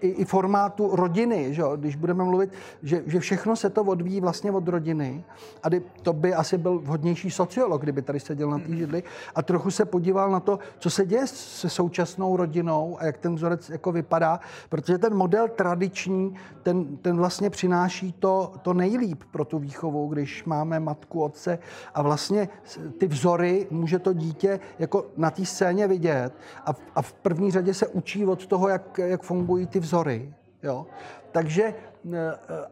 [0.00, 1.62] i, i formátu rodiny, že?
[1.76, 2.50] když budeme mluvit,
[2.82, 5.24] že, že všechno se to odvíjí vlastně od rodiny
[5.62, 5.68] a
[6.02, 9.02] to by asi byl vhodnější sociolog, kdyby tady seděl na té židli
[9.34, 13.34] a trochu se podíval na to, co se děje se současnou rodinou a jak ten
[13.34, 19.44] vzorec jako vypadá, protože ten model tradiční, ten, ten vlastně přináší to, to nejlíp pro
[19.44, 21.58] tu výchovu, když máme matku, otce
[21.94, 22.48] a vlastně
[22.98, 26.32] ty vzory může to dítě jako na té scéně vidět
[26.64, 30.34] a v, a v první řadě se učí od toho, jak, jak fungují ty vzory.
[30.62, 30.86] Jo?
[31.32, 31.74] Takže e,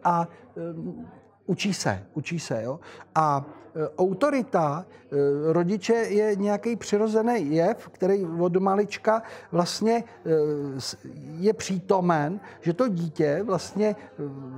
[0.04, 1.14] a e,
[1.46, 2.62] učí se, učí se.
[2.62, 2.80] Jo?
[3.14, 10.30] A e, autorita Eh, rodiče je nějaký přirozený jev, který od malička vlastně eh,
[11.38, 13.96] je přítomen, že to dítě vlastně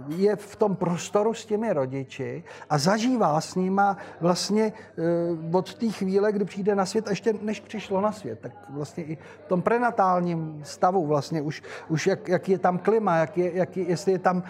[0.08, 4.72] je v tom prostoru s těmi rodiči a zažívá s nima vlastně
[5.52, 9.04] od té chvíle, kdy přijde na svět, a ještě než přišlo na svět, tak vlastně
[9.04, 13.50] i v tom prenatálním stavu vlastně už, už jak, jak je tam klima, jak je,
[13.54, 14.42] jak je, jestli je tam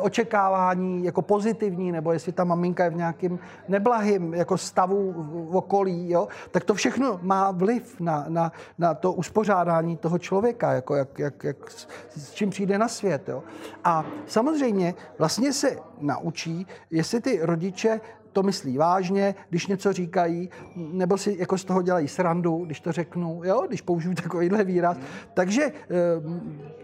[0.00, 6.10] očekávání jako pozitivní, nebo jestli ta maminka je v nějakém neblahým jako stavu v okolí,
[6.10, 11.18] jo, tak to všechno má vliv na, na, na to uspořádání toho člověka, jako jak,
[11.18, 11.70] jak, jak,
[12.16, 13.28] s čím přijde na svět.
[13.28, 13.42] Jo.
[13.84, 18.00] A samozřejmě vlastně se naučí, jestli ty rodiče
[18.34, 22.92] to myslí vážně, když něco říkají, nebo si jako z toho dělají srandu, když to
[22.92, 24.96] řeknu, jo, když použiju takovýhle výraz.
[25.34, 25.72] Takže eh,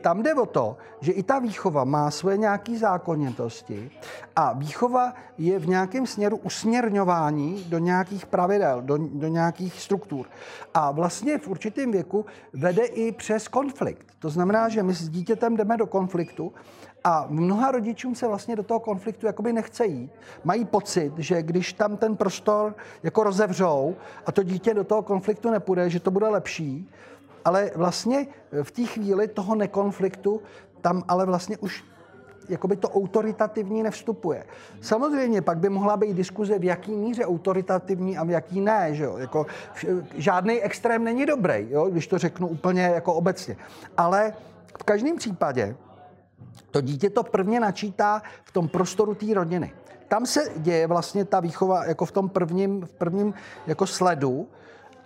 [0.01, 3.91] tam jde o to, že i ta výchova má svoje nějaké zákonitosti
[4.37, 10.27] a výchova je v nějakém směru usměrňování do nějakých pravidel, do, do nějakých struktur.
[10.75, 14.07] A vlastně v určitém věku vede i přes konflikt.
[14.19, 16.53] To znamená, že my s dítětem jdeme do konfliktu
[17.05, 20.11] a mnoha rodičům se vlastně do toho konfliktu jakoby nechce jít.
[20.45, 25.51] Mají pocit, že když tam ten prostor jako rozevřou a to dítě do toho konfliktu
[25.51, 26.91] nepůjde, že to bude lepší.
[27.45, 28.27] Ale vlastně
[28.63, 30.41] v té chvíli toho nekonfliktu
[30.81, 31.85] tam ale vlastně už
[32.49, 34.45] jakoby to autoritativní nevstupuje.
[34.81, 38.95] Samozřejmě pak by mohla být diskuze, v jaký míře autoritativní a v jaký ne.
[38.95, 39.17] Že jo?
[39.17, 39.47] Jako,
[40.15, 41.91] žádný extrém není dobrý, jo?
[41.91, 43.57] když to řeknu úplně jako obecně.
[43.97, 44.33] Ale
[44.79, 45.77] v každém případě
[46.71, 49.73] to dítě to prvně načítá v tom prostoru té rodiny.
[50.09, 53.35] Tam se děje vlastně ta výchova jako v tom prvním, v prvním
[53.67, 54.49] jako sledu,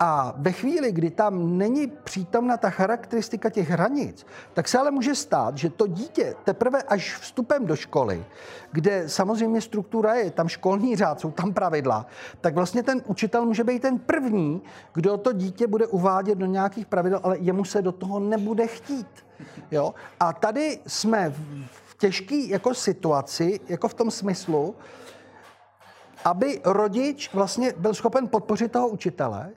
[0.00, 5.14] a ve chvíli, kdy tam není přítomna ta charakteristika těch hranic, tak se ale může
[5.14, 8.24] stát, že to dítě teprve až vstupem do školy,
[8.72, 12.06] kde samozřejmě struktura je, tam školní řád, jsou tam pravidla,
[12.40, 14.62] tak vlastně ten učitel může být ten první,
[14.94, 19.23] kdo to dítě bude uvádět do nějakých pravidel, ale jemu se do toho nebude chtít.
[19.70, 19.94] Jo?
[20.20, 21.30] A tady jsme
[21.86, 24.76] v těžké jako situaci, jako v tom smyslu,
[26.24, 29.52] aby rodič vlastně byl schopen podpořit toho učitele,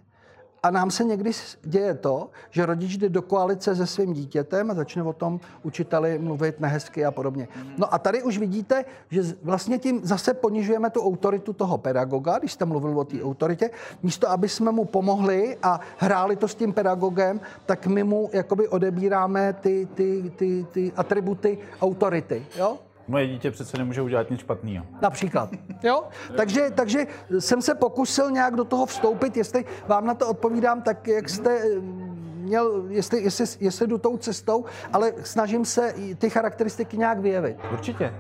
[0.67, 1.31] a nám se někdy
[1.63, 6.19] děje to, že rodič jde do koalice se svým dítětem a začne o tom učiteli
[6.19, 7.47] mluvit nehezky a podobně.
[7.77, 12.51] No a tady už vidíte, že vlastně tím zase ponižujeme tu autoritu toho pedagoga, když
[12.51, 13.69] jste mluvil o té autoritě,
[14.03, 18.67] místo aby jsme mu pomohli a hráli to s tím pedagogem, tak my mu jakoby
[18.67, 22.45] odebíráme ty, ty, ty, ty atributy autority.
[22.57, 22.77] Jo?
[23.07, 24.85] Moje dítě přece nemůže udělat nic špatného.
[25.01, 25.49] Například.
[25.83, 26.03] Jo?
[26.37, 27.05] takže, takže
[27.39, 31.57] jsem se pokusil nějak do toho vstoupit, jestli vám na to odpovídám, tak jak jste
[31.59, 31.79] eh,
[32.35, 37.57] měl, jestli, jestli, jestli jdu tou cestou, ale snažím se ty charakteristiky nějak vyjevit.
[37.71, 38.13] Určitě.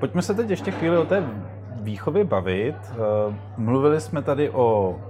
[0.00, 1.24] Pojďme se teď ještě chvíli o té
[1.80, 2.76] výchově bavit.
[2.90, 2.96] Eh,
[3.56, 5.00] mluvili jsme tady o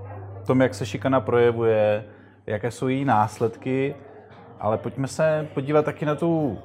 [0.47, 2.05] tom, jak se šikana projevuje,
[2.47, 3.95] jaké jsou její následky,
[4.61, 6.59] ale pojďme se podívat taky na tu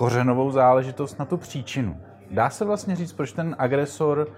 [0.00, 1.96] kořenovou záležitost, na tu příčinu.
[2.30, 4.28] Dá se vlastně říct, proč ten agresor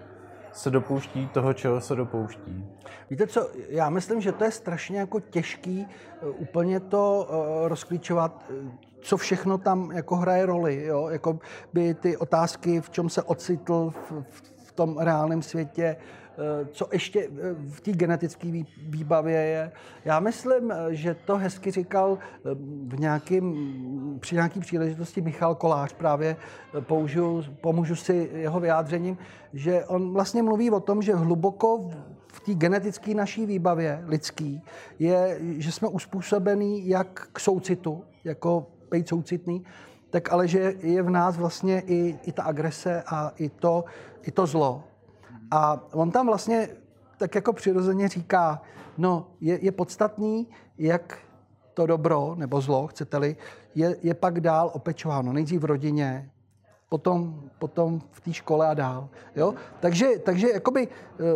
[0.52, 2.66] se dopouští toho, čeho se dopouští?
[3.10, 5.86] Víte co, já myslím, že to je strašně jako těžký
[6.22, 11.08] uh, úplně to uh, rozklíčovat, uh, co všechno tam jako hraje roli, jo?
[11.08, 11.38] Jako
[11.72, 14.12] by ty otázky, v čem se ocitl v,
[14.64, 15.96] v tom reálném světě,
[16.72, 19.72] co ještě eh, v té genetické výbavě je.
[20.04, 22.18] Já myslím, eh, že to hezky říkal
[22.88, 26.36] v nějakým, při nějaké příležitosti Michal Kolář, právě
[26.80, 29.18] použiju, pomůžu si jeho vyjádřením,
[29.52, 31.90] že on vlastně mluví o tom, že hluboko
[32.26, 34.62] v té genetické naší výbavě lidský
[34.98, 39.64] je, že jsme uspůsobení jak k soucitu, jako být soucitný,
[40.10, 43.84] tak ale že je v nás vlastně i, i ta agrese a i to,
[44.22, 44.84] i to zlo.
[45.52, 46.68] A on tam vlastně
[47.18, 48.62] tak jako přirozeně říká,
[48.98, 50.48] no je, je podstatný,
[50.78, 51.18] jak
[51.74, 53.36] to dobro nebo zlo, chcete-li,
[53.74, 55.32] je, je pak dál opečováno.
[55.32, 56.30] Nejdřív v rodině,
[56.92, 59.08] potom, potom v té škole a dál.
[59.36, 59.54] Jo?
[59.80, 60.88] Takže, takže jakoby, e,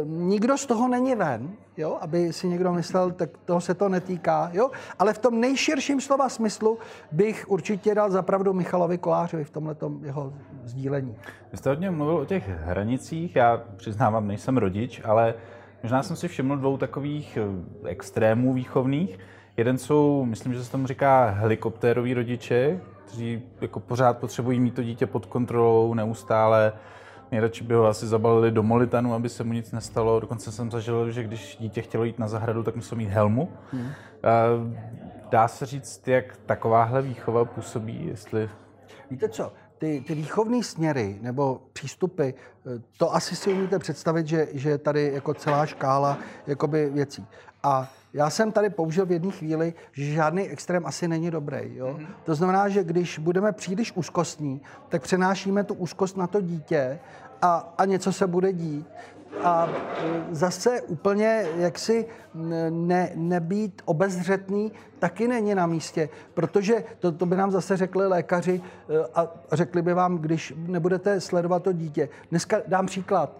[0.04, 1.98] nikdo z toho není ven, jo?
[2.00, 4.50] aby si někdo myslel, tak toho se to netýká.
[4.52, 4.70] Jo?
[4.98, 6.78] Ale v tom nejširším slova smyslu
[7.12, 10.32] bych určitě dal zapravdu Michalovi Kolářovi v tomhle jeho
[10.64, 11.16] sdílení.
[11.52, 15.34] Vy jste hodně mluvil o těch hranicích, já přiznávám, nejsem rodič, ale
[15.82, 17.42] možná jsem si všiml dvou takových e,
[17.88, 19.18] extrémů výchovných.
[19.56, 24.82] Jeden jsou, myslím, že se tomu říká helikoptéroví rodiče, kteří jako pořád potřebují mít to
[24.82, 26.72] dítě pod kontrolou neustále.
[27.30, 30.20] Nejradši by ho asi zabalili do molitanu, aby se mu nic nestalo.
[30.20, 33.52] Dokonce jsem zažil, že když dítě chtělo jít na zahradu, tak muselo mít helmu.
[33.72, 33.90] Hmm.
[35.30, 38.50] Dá se říct, jak takováhle výchova působí, jestli...
[39.10, 42.30] Víte co, ty, ty výchovné směry nebo přístupy,
[42.98, 47.26] to asi si umíte představit, že, že je tady jako celá škála jakoby věcí.
[47.62, 51.76] A já jsem tady použil v jedné chvíli, že žádný extrém asi není dobrý.
[51.76, 51.96] Jo?
[51.98, 52.06] Mm-hmm.
[52.24, 56.98] To znamená, že když budeme příliš úzkostní, tak přenášíme tu úzkost na to dítě
[57.42, 58.86] a, a něco se bude dít.
[59.44, 62.06] A e, zase úplně jaksi
[62.70, 68.60] ne, nebýt obezřetný taky není na místě, protože to, to by nám zase řekli lékaři
[68.88, 72.08] e, a řekli by vám, když nebudete sledovat to dítě.
[72.30, 73.36] Dneska dám příklad.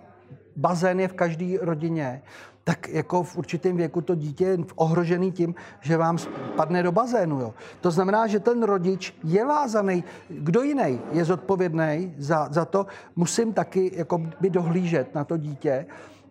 [0.57, 2.23] Bazén je v každé rodině
[2.69, 6.19] tak jako v určitém věku to dítě je ohrožený tím, že vám
[6.57, 7.41] padne do bazénu.
[7.41, 7.55] Jo.
[7.81, 10.05] To znamená, že ten rodič je vázaný.
[10.29, 12.87] Kdo jiný je zodpovědný za, za to,
[13.17, 15.87] musím taky jako by dohlížet na to dítě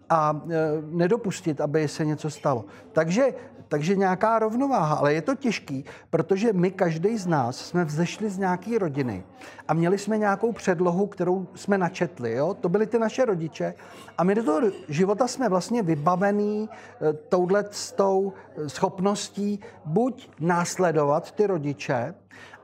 [0.10, 0.56] a e,
[0.90, 2.66] nedopustit, aby se něco stalo.
[2.92, 3.34] Takže
[3.68, 8.38] takže nějaká rovnováha, ale je to těžký, protože my, každý z nás, jsme vzešli z
[8.38, 9.24] nějaké rodiny
[9.68, 12.34] a měli jsme nějakou předlohu, kterou jsme načetli.
[12.34, 12.54] Jo?
[12.54, 13.74] To byly ty naše rodiče
[14.18, 20.30] a my do toho života jsme vlastně vybavení eh, touhle s tou eh, schopností buď
[20.40, 22.16] následovat ty rodiče,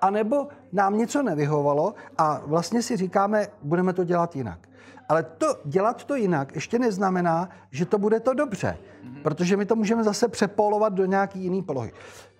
[0.01, 4.70] anebo nám něco nevyhovalo a vlastně si říkáme, budeme to dělat jinak.
[5.11, 9.21] Ale to, dělat to jinak ještě neznamená, že to bude to dobře, mm-hmm.
[9.21, 11.91] protože my to můžeme zase přepolovat do nějaký jiný polohy.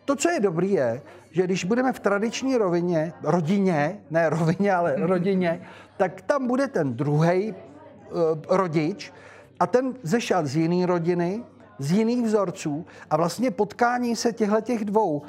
[0.06, 1.02] To, co je dobrý, je,
[1.32, 5.04] že když budeme v tradiční rovině, rodině, ne rovině, ale mhm.
[5.04, 5.62] rodině,
[5.98, 8.18] tak tam bude ten druhý uh,
[8.50, 9.14] rodič
[9.60, 11.44] a ten zešel z jiné rodiny,
[11.80, 15.22] z jiných vzorců a vlastně potkání se těchto těch dvou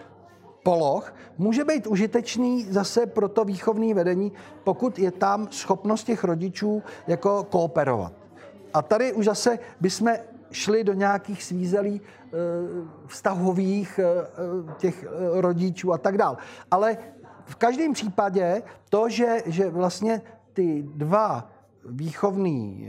[0.62, 4.32] poloh může být užitečný zase pro to výchovné vedení,
[4.64, 8.12] pokud je tam schopnost těch rodičů jako kooperovat.
[8.74, 10.12] A tady už zase bychom
[10.50, 12.36] šli do nějakých svízelí eh,
[13.06, 16.36] vztahových eh, eh, těch rodičů a tak dále.
[16.70, 16.96] Ale
[17.44, 21.50] v každém případě to, že, že vlastně ty dva
[21.84, 22.88] výchovný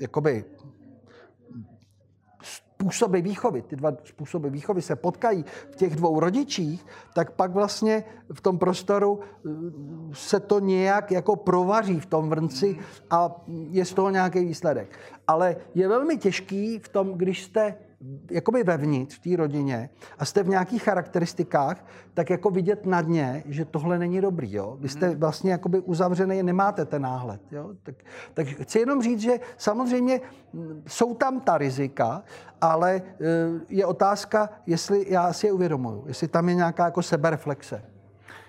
[0.00, 0.44] jakoby
[2.78, 8.04] způsoby výchovy, ty dva způsoby výchovy se potkají v těch dvou rodičích, tak pak vlastně
[8.32, 9.50] v tom prostoru eh,
[10.12, 12.78] se to nějak jako provaří v tom vrnci
[13.10, 14.98] a je z toho nějaký výsledek.
[15.26, 17.74] Ale je velmi těžký v tom, když jste
[18.30, 21.84] jakoby vevnitř v té rodině a jste v nějakých charakteristikách,
[22.14, 24.52] tak jako vidět na dně, že tohle není dobrý.
[24.52, 24.76] Jo?
[24.80, 25.20] Vy jste hmm.
[25.20, 27.40] vlastně jakoby uzavřený, nemáte ten náhled.
[27.50, 27.70] Jo?
[27.82, 27.94] Tak,
[28.34, 30.20] tak chci jenom říct, že samozřejmě
[30.52, 32.22] mm, jsou tam ta rizika,
[32.60, 33.02] ale e,
[33.68, 37.82] je otázka, jestli já si je uvědomuju, jestli tam je nějaká jako sebereflexe.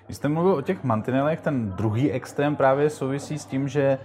[0.06, 4.00] Když jste mluvil o těch mantinelech, ten druhý extrém právě souvisí s tím, že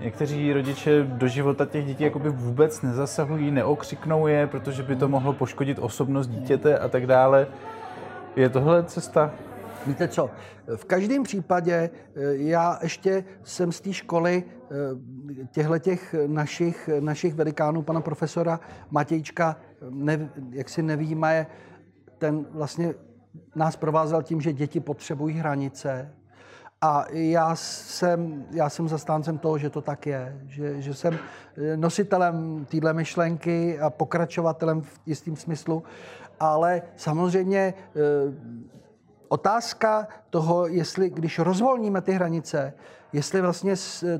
[0.00, 5.32] Někteří rodiče do života těch dětí jakoby vůbec nezasahují, neokřiknou je, protože by to mohlo
[5.32, 7.46] poškodit osobnost dítěte a tak dále.
[8.36, 9.34] Je tohle cesta?
[9.86, 10.30] Víte co,
[10.76, 17.34] v každém případě eh, já ještě jsem z té školy eh, těchto těch našich, našich
[17.34, 19.56] velikánů, pana profesora Matějčka,
[19.90, 21.46] ne, jak si nevýjímaje,
[22.18, 22.94] ten vlastně
[23.54, 26.14] nás provázel tím, že děti potřebují hranice,
[26.82, 31.18] a já jsem, já jsem zastáncem toho, že to tak je, že, že jsem
[31.76, 35.82] nositelem téhle myšlenky a pokračovatelem v jistém smyslu,
[36.40, 37.74] ale samozřejmě
[39.28, 42.72] otázka toho, jestli když rozvolníme ty hranice,
[43.12, 43.74] jestli vlastně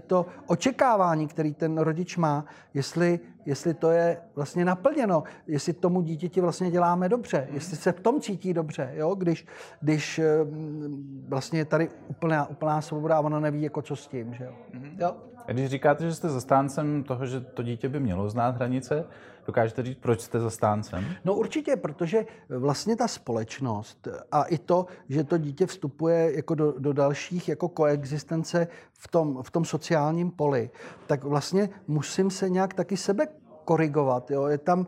[0.06, 6.40] to očekávání, který ten rodič má, jestli, jestli to je vlastně naplněno, jestli tomu dítěti
[6.40, 9.14] vlastně děláme dobře, jestli se v tom cítí dobře, jo?
[9.14, 9.46] Když,
[9.80, 14.34] když mm, vlastně je tady úplná, úplná svoboda a ona neví, jako co s tím.
[14.34, 14.52] Že jo?
[14.74, 14.92] Mm-hmm.
[14.98, 15.16] jo?
[15.46, 19.04] A když říkáte, že jste zastáncem toho, že to dítě by mělo znát hranice,
[19.50, 21.04] dokážete říct, proč jste zastáncem?
[21.24, 26.74] No určitě, protože vlastně ta společnost a i to, že to dítě vstupuje jako do,
[26.78, 30.70] do dalších jako koexistence v tom, v tom sociálním poli,
[31.06, 33.26] tak vlastně musím se nějak taky sebe
[33.64, 34.30] korigovat.
[34.30, 34.46] Jo?
[34.46, 34.86] Je tam,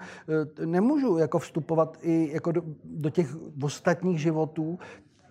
[0.59, 3.27] eh, nemůžu jako vstupovat i jako do, do těch
[3.63, 4.79] ostatních životů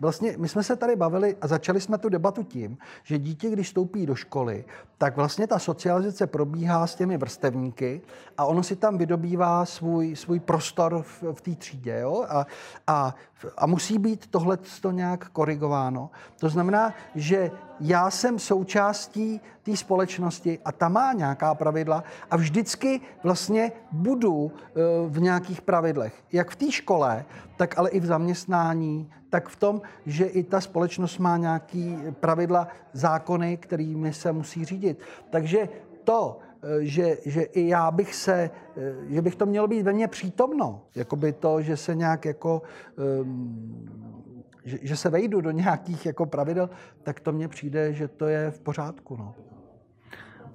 [0.02, 3.70] vlastně my jsme se tady bavili a začali jsme tu debatu tím, že dítě, když
[3.70, 4.66] stoupí do školy,
[4.97, 8.02] tak vlastně ta socializace probíhá s těmi vrstevníky
[8.38, 11.99] a ono si tam vydobývá svůj, svůj prostor v, v té třídě.
[11.99, 12.26] Jo?
[12.30, 12.47] A,
[12.88, 13.16] a,
[13.58, 14.58] a musí být tohle
[14.91, 16.10] nějak korigováno.
[16.39, 23.01] To znamená, že já jsem součástí té společnosti a ta má nějaká pravidla a vždycky
[23.24, 24.72] vlastně budu eh,
[25.07, 26.14] v nějakých pravidlech.
[26.32, 27.26] Jak v té škole,
[27.57, 32.68] tak ale i v zaměstnání, tak v tom, že i ta společnost má nějaký pravidla,
[32.93, 34.99] zákony, kterými se musí řídit.
[35.30, 35.70] Takže
[36.03, 39.93] to, eh, že, že i já bych se, eh, že bych to mělo být ve
[39.93, 42.62] mně přítomno, jako by to, že se nějak jako,
[43.22, 44.20] um,
[44.66, 46.70] že, že se vejdu do nějakých jako pravidel,
[47.03, 49.18] tak to mně přijde, že to je v pořádku.
[49.18, 49.36] No.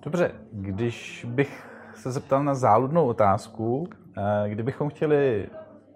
[0.02, 5.48] Dobře, když bych se zeptal na záludnou otázku, eh, kdybychom chtěli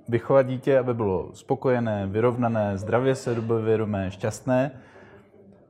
[0.09, 4.71] vychovat dítě, aby bylo spokojené, vyrovnané, zdravě se vědomé, šťastné.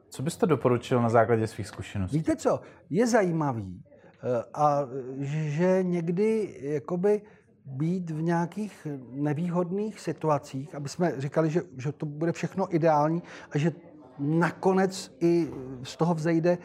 [0.09, 2.18] Co byste doporučil na základě svých zkušeností?
[2.18, 2.61] Víte co,
[2.91, 4.88] je zajímavý, eh, a
[5.20, 7.22] že někdy jakoby
[7.64, 13.58] být v nějakých nevýhodných situacích, aby jsme říkali, že, že to bude všechno ideální a
[13.58, 13.72] že
[14.18, 15.50] nakonec i
[15.82, 16.58] z toho vzejde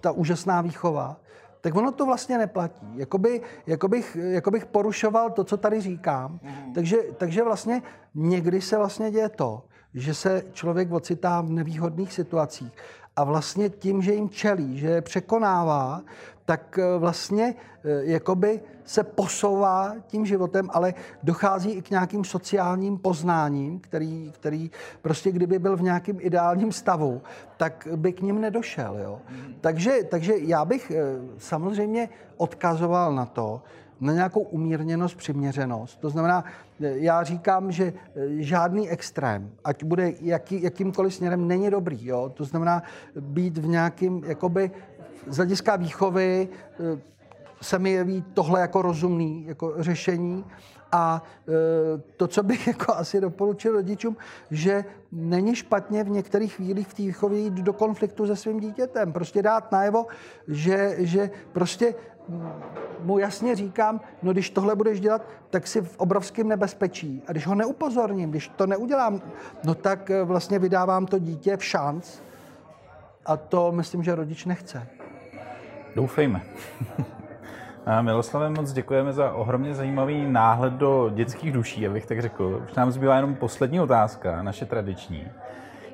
[0.00, 1.20] ta úžasná výchova,
[1.60, 2.86] tak ono to vlastně neplatí.
[2.94, 6.40] Jakoby, jakobych, jakobych porušoval to, co tady říkám.
[6.42, 6.72] Mm.
[6.72, 7.82] Takže, takže vlastně
[8.14, 9.62] někdy se vlastně děje to,
[9.94, 12.72] že se člověk ocitá v nevýhodných situacích
[13.18, 16.02] a vlastně tím, že jim čelí, že je překonává,
[16.44, 22.98] tak eh, vlastně eh, jakoby se posouvá tím životem, ale dochází i k nějakým sociálním
[22.98, 24.70] poznáním, který, který
[25.02, 27.22] prostě kdyby byl v nějakém ideálním stavu,
[27.56, 28.98] tak by k ním nedošel.
[29.02, 29.20] Jo?
[29.60, 31.02] Takže, takže já bych eh,
[31.38, 33.62] samozřejmě odkazoval na to,
[34.00, 36.00] na nějakou umírněnost, přiměřenost.
[36.00, 36.44] To znamená,
[36.80, 37.92] já říkám, že
[38.38, 42.06] žádný extrém, ať bude jaký, jakýmkoliv směrem, není dobrý.
[42.06, 42.32] Jo?
[42.34, 42.82] To znamená
[43.20, 44.70] být v nějakým jakoby
[45.26, 47.00] z hlediska výchovy eh,
[47.62, 50.44] se mi jeví tohle jako rozumný jako řešení.
[50.92, 51.52] A eh,
[52.16, 54.16] to, co bych jako asi doporučil rodičům,
[54.50, 59.12] že není špatně v některých chvílích v té výchově jít do konfliktu se svým dítětem.
[59.12, 60.06] Prostě dát najevo,
[60.48, 61.94] že, že prostě
[63.00, 67.22] mu jasně říkám, no když tohle budeš dělat, tak si v obrovském nebezpečí.
[67.26, 69.20] A když ho neupozorním, když to neudělám,
[69.64, 72.18] no tak eh, vlastně vydávám to dítě v šanc.
[73.26, 74.86] A to myslím, že rodič nechce.
[75.96, 76.40] Doufejme.
[78.00, 82.62] Miloslave, moc děkujeme za ohromně zajímavý náhled do dětských duší, abych tak řekl.
[82.64, 85.28] Už nám zbývá jenom poslední otázka, naše tradiční.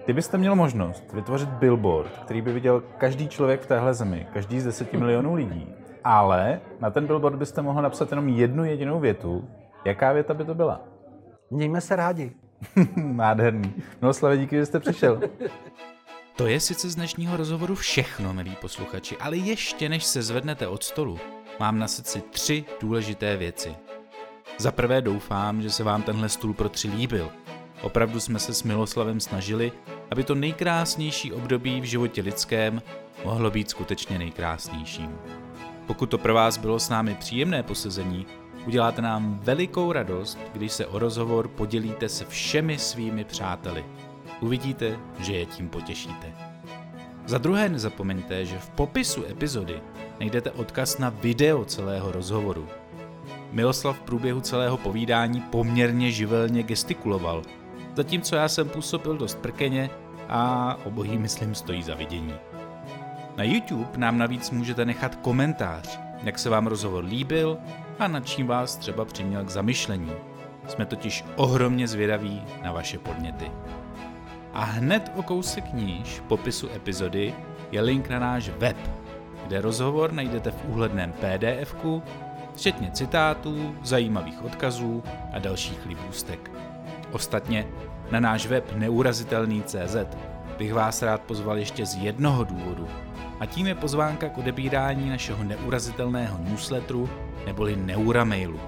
[0.04, 4.64] Kdybyste měl možnost vytvořit billboard, který by viděl každý člověk v téhle zemi, každý z
[4.64, 5.74] deseti milionů lidí,
[6.04, 9.48] ale na ten billboard byste mohl napsat jenom jednu jedinou větu,
[9.84, 10.80] jaká věta by to byla?
[11.50, 12.32] Mějme se rádi.
[12.96, 13.74] Nádherný.
[14.00, 15.20] Miloslave, díky, že jste přišel.
[16.36, 20.84] To je sice z dnešního rozhovoru všechno, milí posluchači, ale ještě než se zvednete od
[20.84, 21.18] stolu,
[21.60, 23.76] mám na srdci tři důležité věci.
[24.58, 27.30] Za prvé doufám, že se vám tenhle stůl pro tři líbil.
[27.82, 29.72] Opravdu jsme se s Miloslavem snažili,
[30.10, 32.82] aby to nejkrásnější období v životě lidském
[33.24, 35.18] mohlo být skutečně nejkrásnějším.
[35.86, 38.26] Pokud to pro vás bylo s námi příjemné posezení,
[38.66, 43.84] uděláte nám velikou radost, když se o rozhovor podělíte se všemi svými přáteli.
[44.40, 46.34] Uvidíte, že je tím potěšíte.
[47.26, 49.80] Za druhé nezapomeňte, že v popisu epizody
[50.20, 52.68] najdete odkaz na video celého rozhovoru.
[53.52, 57.42] Miloslav v průběhu celého povídání poměrně živelně gestikuloval,
[57.96, 59.90] zatímco já jsem působil dost prkeně
[60.28, 62.34] a obojí myslím stojí za vidění.
[63.36, 67.58] Na YouTube nám navíc můžete nechat komentář, jak se vám rozhovor líbil
[67.98, 70.12] a nad čím vás třeba přiměl k zamyšlení.
[70.68, 73.50] Jsme totiž ohromně zvědaví na vaše podněty.
[74.52, 77.34] A hned o kousek níž popisu epizody
[77.72, 78.76] je link na náš web,
[79.46, 81.76] kde rozhovor najdete v úhledném pdf
[82.54, 86.50] včetně citátů, zajímavých odkazů a dalších libůstek.
[87.12, 87.66] Ostatně
[88.10, 89.96] na náš web neurazitelný.cz
[90.58, 92.88] bych vás rád pozval ještě z jednoho důvodu,
[93.40, 97.10] a tím je pozvánka k odebírání našeho neurazitelného newsletteru
[97.46, 98.60] neboli Neura mailu.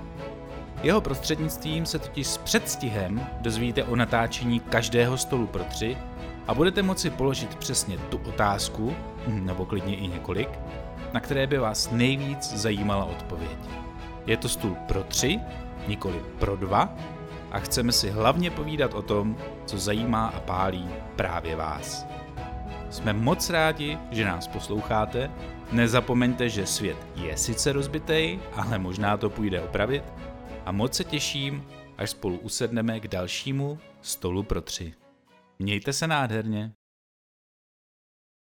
[0.82, 5.96] Jeho prostřednictvím se totiž s předstihem dozvíte o natáčení každého stolu pro tři
[6.48, 8.96] a budete moci položit přesně tu otázku,
[9.26, 10.48] nebo klidně i několik,
[11.12, 13.58] na které by vás nejvíc zajímala odpověď.
[14.26, 15.40] Je to stůl pro tři,
[15.88, 16.94] nikoli pro dva,
[17.52, 19.36] a chceme si hlavně povídat o tom,
[19.66, 22.06] co zajímá a pálí právě vás.
[22.90, 25.30] Jsme moc rádi, že nás posloucháte.
[25.72, 30.04] Nezapomeňte, že svět je sice rozbitej, ale možná to půjde opravit.
[30.64, 31.66] A moc se těším,
[31.98, 34.94] až spolu usedneme k dalšímu stolu pro tři.
[35.58, 36.72] Mějte se nádherně.